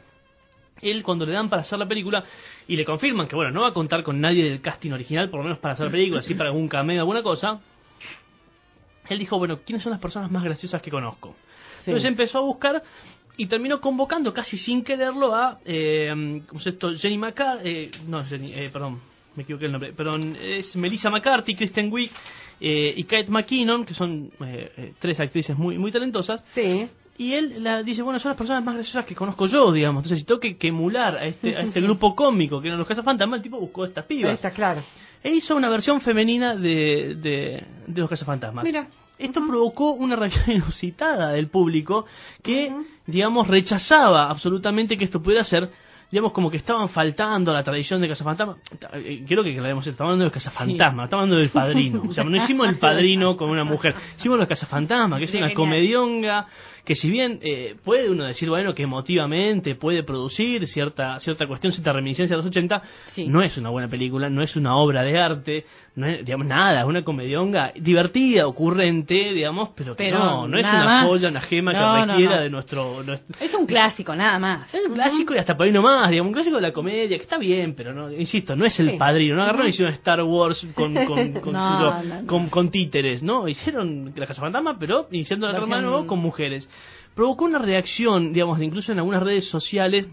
Él 0.81 1.03
cuando 1.03 1.27
le 1.27 1.33
dan 1.33 1.51
para 1.51 1.63
hacer 1.63 1.79
la 1.79 1.87
película 1.87 2.25
y 2.69 2.77
le 2.77 2.85
confirman 2.85 3.27
que 3.27 3.35
bueno 3.35 3.51
no 3.51 3.63
va 3.63 3.69
a 3.69 3.75
contar 3.75 4.05
con 4.05 4.21
nadie 4.21 4.45
del 4.45 4.61
casting 4.61 4.93
original 4.93 5.29
por 5.29 5.41
lo 5.41 5.45
menos 5.45 5.59
para 5.59 5.75
hacer 5.75 5.87
la 5.87 5.91
película 5.93 6.21
así 6.21 6.35
para 6.35 6.51
algún 6.51 6.69
cameo 6.69 7.01
alguna 7.01 7.21
cosa 7.21 7.61
él 9.09 9.19
dijo, 9.19 9.39
bueno, 9.39 9.61
¿quiénes 9.65 9.83
son 9.83 9.93
las 9.93 10.01
personas 10.01 10.31
más 10.31 10.45
graciosas 10.45 10.81
que 10.83 10.91
conozco? 10.91 11.35
Entonces 11.81 12.05
empezó 12.05 12.39
a 12.39 12.43
buscar 12.43 12.83
y 13.37 13.47
terminó 13.47 13.81
convocando 13.81 14.35
casi 14.35 14.59
sin 14.59 14.83
quererlo 14.83 15.35
a, 15.35 15.59
eh, 15.65 16.43
¿cómo 16.47 16.61
se 16.61 16.71
esto? 16.71 16.95
Jenny 16.95 17.19
McCarthy, 17.19 17.69
eh, 17.69 17.91
no, 18.07 18.25
Jenny, 18.25 18.53
eh, 18.53 18.69
perdón, 18.73 19.01
me 19.37 19.45
equivoqué 19.45 19.67
el 19.67 19.73
nombre, 19.73 19.93
perdón, 19.93 20.37
es 20.41 20.75
Melissa 20.77 21.09
McCarthy, 21.09 21.55
Kristen 21.55 21.91
Wiig 21.93 22.11
eh, 22.61 22.93
y 22.97 23.05
Kate 23.05 23.31
McKinnon, 23.31 23.85
que 23.85 23.95
son 23.95 24.31
eh, 24.45 24.93
tres 24.99 25.21
actrices 25.21 25.57
muy, 25.57 25.79
muy 25.79 25.93
talentosas. 25.93 26.45
Sí. 26.55 26.89
Y 27.17 27.33
él 27.33 27.63
la 27.63 27.83
dice, 27.83 28.03
bueno, 28.03 28.19
son 28.19 28.31
las 28.31 28.39
personas 28.39 28.65
más 28.65 28.75
graciosas 28.75 29.05
que 29.05 29.15
conozco 29.15 29.47
yo, 29.47 29.73
digamos. 29.73 30.05
Entonces, 30.05 30.21
si 30.21 30.27
tengo 30.27 30.41
que, 30.41 30.57
emular 30.69 31.17
a 31.17 31.27
este, 31.27 31.57
a 31.57 31.61
este 31.61 31.81
grupo 31.81 32.15
cómico 32.15 32.61
que 32.61 32.69
eran 32.69 32.79
los 32.79 32.87
Cazafantasmas, 32.87 33.39
el 33.39 33.43
tipo 33.43 33.59
buscó 33.59 33.85
estas 33.85 34.05
pibas. 34.05 34.35
Está 34.35 34.51
claro 34.51 34.83
e 35.23 35.31
hizo 35.31 35.57
una 35.57 35.69
versión 35.69 36.01
femenina 36.01 36.55
de, 36.55 37.17
de, 37.21 37.65
de 37.87 38.01
Los 38.01 38.11
Cazafantasmas. 38.11 38.65
Mira. 38.65 38.89
Esto 39.19 39.45
provocó 39.45 39.93
una 39.93 40.15
reacción 40.15 40.51
inusitada 40.57 41.31
del 41.33 41.49
público 41.49 42.07
que, 42.43 42.73
digamos, 43.07 43.49
rechazaba 43.49 44.31
absolutamente 44.31 44.97
que 44.97 45.05
esto 45.05 45.21
pudiera 45.21 45.43
ser 45.43 45.71
digamos, 46.11 46.33
como 46.33 46.51
que 46.51 46.57
estaban 46.57 46.89
faltando 46.89 47.51
a 47.51 47.55
la 47.55 47.63
tradición 47.63 48.01
de 48.01 48.09
Cazafantasma. 48.09 48.57
Eh, 48.95 49.25
quiero 49.27 49.45
que 49.45 49.53
la 49.61 49.69
estamos 49.71 50.01
hablando 50.01 50.25
de 50.25 50.31
Cazafantasma, 50.31 51.05
estamos 51.05 51.25
hablando 51.25 51.37
del 51.37 51.51
padrino. 51.51 52.03
O 52.09 52.13
sea, 52.13 52.25
no 52.25 52.37
hicimos 52.37 52.69
el 52.69 52.79
padrino 52.79 53.37
con 53.37 53.51
una 53.51 53.65
mujer, 53.65 53.95
hicimos 54.17 54.39
los 54.39 54.49
Cazafantasma, 54.49 55.19
que 55.19 55.25
es 55.25 55.35
una 55.35 55.53
comedionga 55.53 56.47
que 56.89 56.95
si 56.95 57.11
bien 57.11 57.39
eh, 57.43 57.77
puede 57.85 58.09
uno 58.09 58.25
decir, 58.25 58.49
bueno, 58.49 58.75
que 58.75 58.85
emotivamente 58.85 59.75
puede 59.75 60.05
producir 60.05 60.67
cierta 60.67 61.21
cierta 61.21 61.47
cuestión, 61.47 61.71
cierta 61.71 61.93
reminiscencia 61.93 62.35
de 62.35 62.43
los 62.43 62.47
80, 62.47 62.83
no 63.27 63.43
es 63.43 63.59
una 63.59 63.69
buena 63.69 63.89
película, 63.89 64.31
no 64.31 64.43
es 64.43 64.57
una 64.57 64.75
obra 64.75 65.03
de 65.03 65.19
arte, 65.19 65.67
no 65.97 66.07
es, 66.07 66.25
digamos, 66.25 66.47
nada, 66.47 66.81
es 66.81 66.87
una 66.87 67.05
comedionga 67.05 67.73
divertida, 67.79 68.47
ocurrente, 68.47 69.35
digamos, 69.35 69.71
pero 69.77 69.97
que 69.97 70.11
no, 70.11 70.49
no 70.49 70.57
es 70.57 70.67
una 70.67 71.05
joya, 71.05 71.29
una 71.29 71.43
gema 71.43 71.73
que 71.73 72.07
requiera 72.07 72.41
de 72.41 72.49
nuestro, 72.49 73.03
Es 73.39 73.53
un 73.53 73.67
clásico, 73.67 74.17
nada 74.17 74.39
más. 74.39 74.73
Es 74.73 74.87
un 74.87 74.95
clásico 74.95 75.35
y 75.35 75.39
hasta 75.39 75.59
por 75.59 75.67
ahí 75.67 75.73
nomás, 75.73 76.09
digamos, 76.09 76.31
un 76.31 76.35
clásico 76.35 76.57
de 76.57 76.63
la 76.63 76.73
comedia, 76.73 77.19
que 77.19 77.25
está 77.25 77.37
bien, 77.37 77.75
pero 77.75 77.93
no, 77.93 78.11
insisto, 78.11 78.57
no 78.57 78.65
es 78.65 78.81
el 78.81 78.97
padrino, 78.97 79.37
no 79.37 79.43
agarraron 79.43 79.67
y 79.67 79.71
hicieron 79.71 79.93
Star 79.93 80.23
Wars 80.23 80.67
con, 80.75 80.95
con, 81.05 81.33
con, 82.27 82.49
con, 82.49 82.71
títeres, 82.71 83.23
¿no? 83.23 83.47
Hicieron 83.47 84.15
la 84.17 84.27
Casa 84.27 84.41
Fantasma, 84.41 84.79
pero 84.79 85.09
iniciando 85.11 85.49
la 85.49 85.59
nuevo 85.83 86.07
con 86.07 86.19
mujeres. 86.21 86.71
Provocó 87.15 87.45
una 87.45 87.59
reacción, 87.59 88.33
digamos, 88.33 88.61
incluso 88.63 88.93
en 88.93 88.99
algunas 88.99 89.23
redes 89.23 89.49
sociales, 89.49 90.09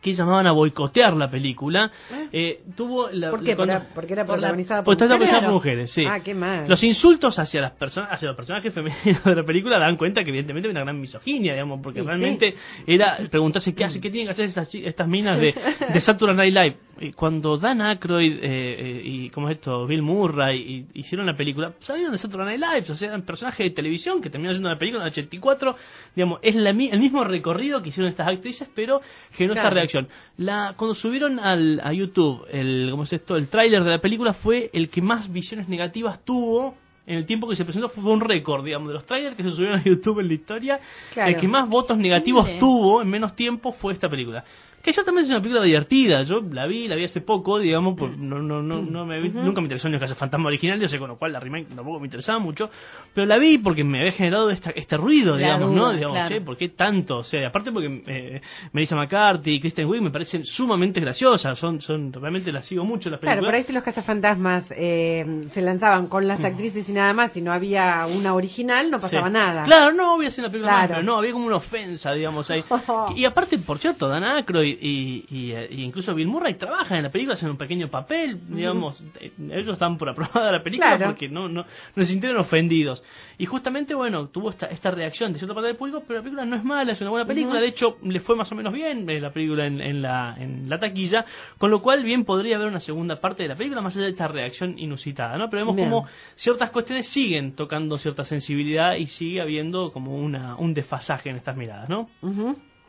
que 0.00 0.12
llamaban 0.12 0.46
a 0.46 0.52
boicotear 0.52 1.14
la 1.14 1.30
película. 1.30 1.90
¿Eh? 2.10 2.28
eh 2.32 2.62
tuvo 2.76 3.10
la, 3.10 3.30
¿Por 3.30 3.42
qué? 3.42 3.56
porque 3.56 4.12
era 4.12 4.24
protagonizada 4.24 4.82
por, 4.82 4.96
mujeres. 4.96 5.30
por 5.30 5.50
mujeres. 5.50 5.90
Sí. 5.90 6.04
Ah, 6.08 6.20
qué 6.20 6.34
mal. 6.34 6.68
Los 6.68 6.82
insultos 6.84 7.38
hacia 7.38 7.60
las 7.60 7.72
personas, 7.72 8.12
hacia 8.12 8.28
los 8.28 8.36
personajes 8.36 8.72
femeninos 8.72 9.24
de 9.24 9.34
la 9.34 9.44
película 9.44 9.78
dan 9.78 9.96
cuenta 9.96 10.22
que 10.22 10.30
evidentemente 10.30 10.68
hay 10.68 10.72
una 10.72 10.82
gran 10.82 11.00
misoginia, 11.00 11.52
digamos, 11.52 11.80
porque 11.82 12.02
realmente 12.02 12.54
era 12.86 13.18
preguntarse 13.30 13.74
qué 13.74 13.84
hace, 13.84 14.00
qué 14.00 14.10
tienen 14.10 14.26
que 14.28 14.32
hacer 14.32 14.46
estas, 14.46 14.72
estas 14.74 15.08
minas 15.08 15.40
de, 15.40 15.54
de 15.92 16.00
Saturday 16.00 16.36
Night 16.36 16.54
Live 16.54 16.87
cuando 17.14 17.58
Dan 17.58 17.80
Aykroyd 17.80 18.32
eh, 18.32 18.38
eh, 18.42 19.02
y 19.04 19.30
como 19.30 19.48
esto 19.48 19.86
Bill 19.86 20.02
Murray 20.02 20.86
hicieron 20.94 21.26
la 21.26 21.36
película 21.36 21.72
salieron 21.80 22.12
de 22.12 22.18
Saturday 22.18 22.58
Night 22.58 22.72
Live 22.74 22.92
o 22.92 22.96
sea 22.96 23.08
eran 23.08 23.22
personajes 23.22 23.64
de 23.66 23.70
televisión 23.70 24.20
que 24.20 24.30
terminaron 24.30 24.56
haciendo 24.56 24.70
la 24.70 24.78
película 24.78 25.02
en 25.02 25.06
el 25.06 25.12
84 25.12 25.76
digamos 26.14 26.40
es 26.42 26.54
la, 26.54 26.70
el 26.70 27.00
mismo 27.00 27.24
recorrido 27.24 27.82
que 27.82 27.90
hicieron 27.90 28.10
estas 28.10 28.28
actrices 28.28 28.68
pero 28.74 29.00
generó 29.32 29.54
esta 29.54 29.70
reacción. 29.70 30.08
La 30.36 30.74
cuando 30.76 30.94
subieron 30.94 31.38
al, 31.38 31.80
a 31.82 31.92
YouTube 31.92 32.44
el 32.50 32.88
cómo 32.90 33.04
es 33.04 33.12
esto 33.12 33.36
el 33.36 33.48
tráiler 33.48 33.84
de 33.84 33.90
la 33.90 34.00
película 34.00 34.32
fue 34.32 34.70
el 34.72 34.88
que 34.88 35.02
más 35.02 35.32
visiones 35.32 35.68
negativas 35.68 36.24
tuvo 36.24 36.74
en 37.06 37.16
el 37.16 37.26
tiempo 37.26 37.48
que 37.48 37.56
se 37.56 37.64
presentó 37.64 37.88
fue 37.88 38.12
un 38.12 38.20
récord, 38.20 38.62
digamos, 38.62 38.88
de 38.88 38.94
los 38.94 39.06
trailers 39.06 39.34
que 39.34 39.42
se 39.42 39.50
subieron 39.52 39.80
a 39.80 39.82
YouTube 39.82 40.20
en 40.20 40.28
la 40.28 40.34
historia. 40.34 40.80
El 41.16 41.38
que 41.38 41.48
más 41.48 41.66
votos 41.66 41.96
negativos 41.96 42.58
tuvo 42.58 43.00
en 43.00 43.08
menos 43.08 43.34
tiempo 43.34 43.72
fue 43.72 43.94
esta 43.94 44.10
película 44.10 44.44
ya 44.90 45.04
también 45.04 45.24
es 45.24 45.30
una 45.30 45.40
película 45.40 45.64
divertida. 45.64 46.22
Yo 46.22 46.40
la 46.40 46.66
vi, 46.66 46.88
la 46.88 46.96
vi 46.96 47.04
hace 47.04 47.20
poco, 47.20 47.58
digamos, 47.58 47.96
por, 47.96 48.16
no, 48.16 48.40
no, 48.40 48.62
no, 48.62 48.82
no 48.82 49.06
me, 49.06 49.20
nunca 49.20 49.60
me 49.60 49.66
interesó 49.66 49.88
ni 49.88 49.94
el 49.94 50.00
caso 50.00 50.14
fantasma 50.14 50.48
original, 50.48 50.80
yo 50.80 50.88
sé 50.88 50.98
con 50.98 51.08
lo 51.08 51.18
cual 51.18 51.32
la 51.32 51.40
remake 51.40 51.68
tampoco 51.74 52.00
me 52.00 52.06
interesaba 52.06 52.38
mucho, 52.38 52.70
pero 53.14 53.26
la 53.26 53.38
vi 53.38 53.58
porque 53.58 53.84
me 53.84 54.00
había 54.00 54.12
generado 54.12 54.50
esta, 54.50 54.70
este 54.70 54.96
ruido, 54.96 55.36
digamos, 55.36 55.70
¿no? 55.72 55.92
Digamos, 55.92 56.18
¿por 56.44 56.56
qué 56.56 56.70
tanto? 56.70 57.18
O 57.18 57.24
sea, 57.24 57.48
aparte 57.48 57.72
porque 57.72 58.02
eh, 58.06 58.40
Melissa 58.72 58.96
McCarthy 58.96 59.54
y 59.54 59.60
Kristen 59.60 59.86
Wiig 59.86 60.02
me 60.02 60.10
parecen 60.10 60.44
sumamente 60.44 61.00
graciosas, 61.00 61.58
son, 61.58 61.80
son, 61.80 62.12
realmente 62.12 62.52
las 62.52 62.66
sigo 62.66 62.84
mucho 62.84 63.10
las 63.10 63.20
películas. 63.20 63.38
Claro, 63.38 63.46
por 63.46 63.54
ahí 63.54 63.64
si 63.64 63.72
los 63.72 63.82
cazafantasmas 63.82 64.64
eh, 64.70 65.46
se 65.52 65.62
lanzaban 65.62 66.08
con 66.08 66.26
las 66.26 66.40
mm. 66.40 66.46
actrices 66.46 66.88
y 66.88 66.92
nada 66.92 67.12
más, 67.12 67.36
y 67.36 67.40
no 67.40 67.52
había 67.52 68.06
una 68.06 68.34
original, 68.34 68.90
no 68.90 69.00
pasaba 69.00 69.28
nada. 69.28 69.64
Claro, 69.64 69.92
no, 69.92 70.14
había 70.14 70.30
sido 70.30 70.46
una 70.46 70.52
película 70.52 70.84
pero 70.88 71.02
no, 71.02 71.16
había 71.16 71.32
como 71.32 71.46
una 71.46 71.56
ofensa, 71.56 72.12
digamos, 72.12 72.50
ahí. 72.50 72.64
y 73.16 73.24
aparte, 73.24 73.58
por 73.58 73.78
cierto, 73.78 74.08
Dan 74.08 74.24
Aykroyd 74.24 74.77
y, 74.80 75.24
y, 75.30 75.82
incluso 75.82 76.14
Bill 76.14 76.28
Murray 76.28 76.54
trabajan 76.54 76.98
en 76.98 77.04
la 77.04 77.10
película, 77.10 77.34
hacen 77.34 77.50
un 77.50 77.56
pequeño 77.56 77.88
papel, 77.88 78.40
digamos, 78.48 79.02
eh, 79.20 79.32
ellos 79.50 79.74
están 79.74 79.98
por 79.98 80.08
aprobada 80.08 80.52
la 80.52 80.62
película 80.62 80.98
porque 81.04 81.28
no, 81.28 81.48
no, 81.48 81.62
no, 81.62 82.04
se 82.04 82.04
sintieron 82.04 82.38
ofendidos. 82.38 83.02
Y 83.38 83.46
justamente, 83.46 83.94
bueno, 83.94 84.28
tuvo 84.28 84.50
esta, 84.50 84.66
esta 84.66 84.90
reacción 84.90 85.32
de 85.32 85.38
cierta 85.38 85.54
parte 85.54 85.68
del 85.68 85.76
público, 85.76 86.02
pero 86.06 86.20
la 86.20 86.22
película 86.22 86.44
no 86.44 86.56
es 86.56 86.64
mala, 86.64 86.92
es 86.92 87.00
una 87.00 87.10
buena 87.10 87.26
película, 87.26 87.60
de 87.60 87.68
hecho, 87.68 87.96
le 88.02 88.20
fue 88.20 88.36
más 88.36 88.50
o 88.52 88.54
menos 88.54 88.72
bien 88.72 89.08
eh, 89.08 89.20
la 89.20 89.32
película 89.32 89.66
en, 89.66 89.80
en, 89.80 90.02
la, 90.02 90.36
en 90.38 90.68
la 90.68 90.78
taquilla, 90.78 91.24
con 91.58 91.70
lo 91.70 91.82
cual 91.82 92.02
bien 92.02 92.24
podría 92.24 92.56
haber 92.56 92.68
una 92.68 92.80
segunda 92.80 93.20
parte 93.20 93.42
de 93.42 93.48
la 93.48 93.56
película, 93.56 93.80
más 93.80 93.96
allá 93.96 94.06
de 94.06 94.10
esta 94.10 94.28
reacción 94.28 94.78
inusitada, 94.78 95.36
¿no? 95.38 95.50
Pero 95.50 95.66
vemos 95.66 95.76
como 95.76 96.06
ciertas 96.34 96.70
cuestiones 96.70 97.08
siguen 97.08 97.54
tocando 97.54 97.98
cierta 97.98 98.24
sensibilidad 98.24 98.94
y 98.94 99.06
sigue 99.06 99.40
habiendo 99.40 99.92
como 99.92 100.16
una, 100.16 100.56
un 100.56 100.74
desfasaje 100.74 101.30
en 101.30 101.36
estas 101.36 101.56
miradas, 101.56 101.88
¿no? 101.88 102.08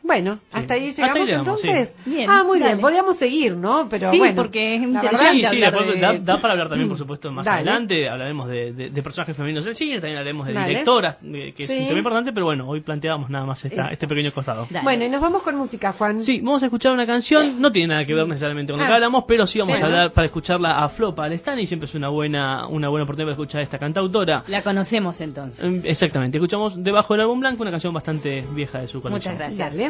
Bueno, 0.02 0.40
hasta 0.52 0.74
ahí 0.74 0.92
llegamos, 0.92 1.28
entonces. 1.28 1.92
ah, 2.28 2.42
muy 2.44 2.58
bien, 2.58 2.80
podríamos 2.80 3.16
seguir, 3.16 3.56
¿no? 3.56 3.88
Pero 3.88 4.10
sí, 4.12 4.20
porque 4.34 4.76
es 4.76 4.82
interesante. 4.82 5.48
Sí, 5.48 5.56
sí, 5.56 5.60
da, 5.60 6.40
para 6.40 6.52
hablar 6.52 6.68
también, 6.68 6.88
por 6.88 6.98
supuesto, 6.98 7.30
más 7.30 7.46
adelante. 7.46 8.08
Hablaremos 8.08 8.48
de, 8.48 8.72
de, 8.72 9.02
personajes 9.02 9.36
femeninos 9.36 9.64
del 9.64 9.74
cine, 9.74 9.94
también 9.94 10.18
hablaremos 10.18 10.46
de 10.46 10.52
directoras, 10.52 11.16
eh, 11.22 11.52
que 11.56 11.64
es 11.64 11.70
muy 11.70 11.98
importante, 11.98 12.32
pero 12.32 12.46
bueno, 12.46 12.68
hoy 12.68 12.80
planteamos 12.80 13.30
nada 13.30 13.46
más 13.46 13.64
esta, 13.64 13.88
este 13.88 14.06
pequeño 14.06 14.32
costado. 14.32 14.66
Bueno, 14.82 15.04
y 15.04 15.08
nos 15.08 15.20
vamos 15.20 15.42
con 15.42 15.56
música, 15.56 15.92
Juan. 15.92 16.24
Sí, 16.24 16.40
vamos 16.40 16.62
a 16.62 16.66
escuchar 16.66 16.92
una 16.92 17.06
canción, 17.06 17.60
no 17.60 17.70
tiene 17.72 17.88
nada 17.88 18.04
que 18.04 18.14
ver 18.14 18.26
necesariamente 18.26 18.72
con 18.72 18.80
lo 18.80 18.86
que 18.86 18.92
ah. 18.92 18.96
hablamos, 18.96 19.24
pero 19.26 19.46
sí 19.46 19.58
vamos 19.58 19.80
a 19.80 19.86
hablar 19.86 20.12
para 20.12 20.26
escucharla 20.26 20.84
a 20.84 20.88
Flo 20.90 21.14
Palestani, 21.14 21.62
y 21.62 21.66
siempre 21.66 21.88
es 21.88 21.94
una 21.94 22.08
buena, 22.08 22.66
una 22.68 22.88
buena 22.88 23.04
oportunidad 23.04 23.34
para 23.34 23.42
escuchar 23.42 23.60
a 23.60 23.64
esta 23.64 23.78
cantautora. 23.78 24.44
La 24.46 24.62
conocemos 24.62 25.20
entonces. 25.20 25.62
Em, 25.62 25.82
exactamente, 25.84 26.38
escuchamos 26.38 26.82
Debajo 26.82 27.14
del 27.14 27.22
álbum 27.22 27.40
blanco, 27.40 27.62
una 27.62 27.70
canción 27.70 27.92
bastante 27.92 28.44
vieja 28.52 28.80
de 28.80 28.88
su 28.88 29.00
colección. 29.00 29.34
Muchas 29.34 29.56
gracias. 29.56 29.89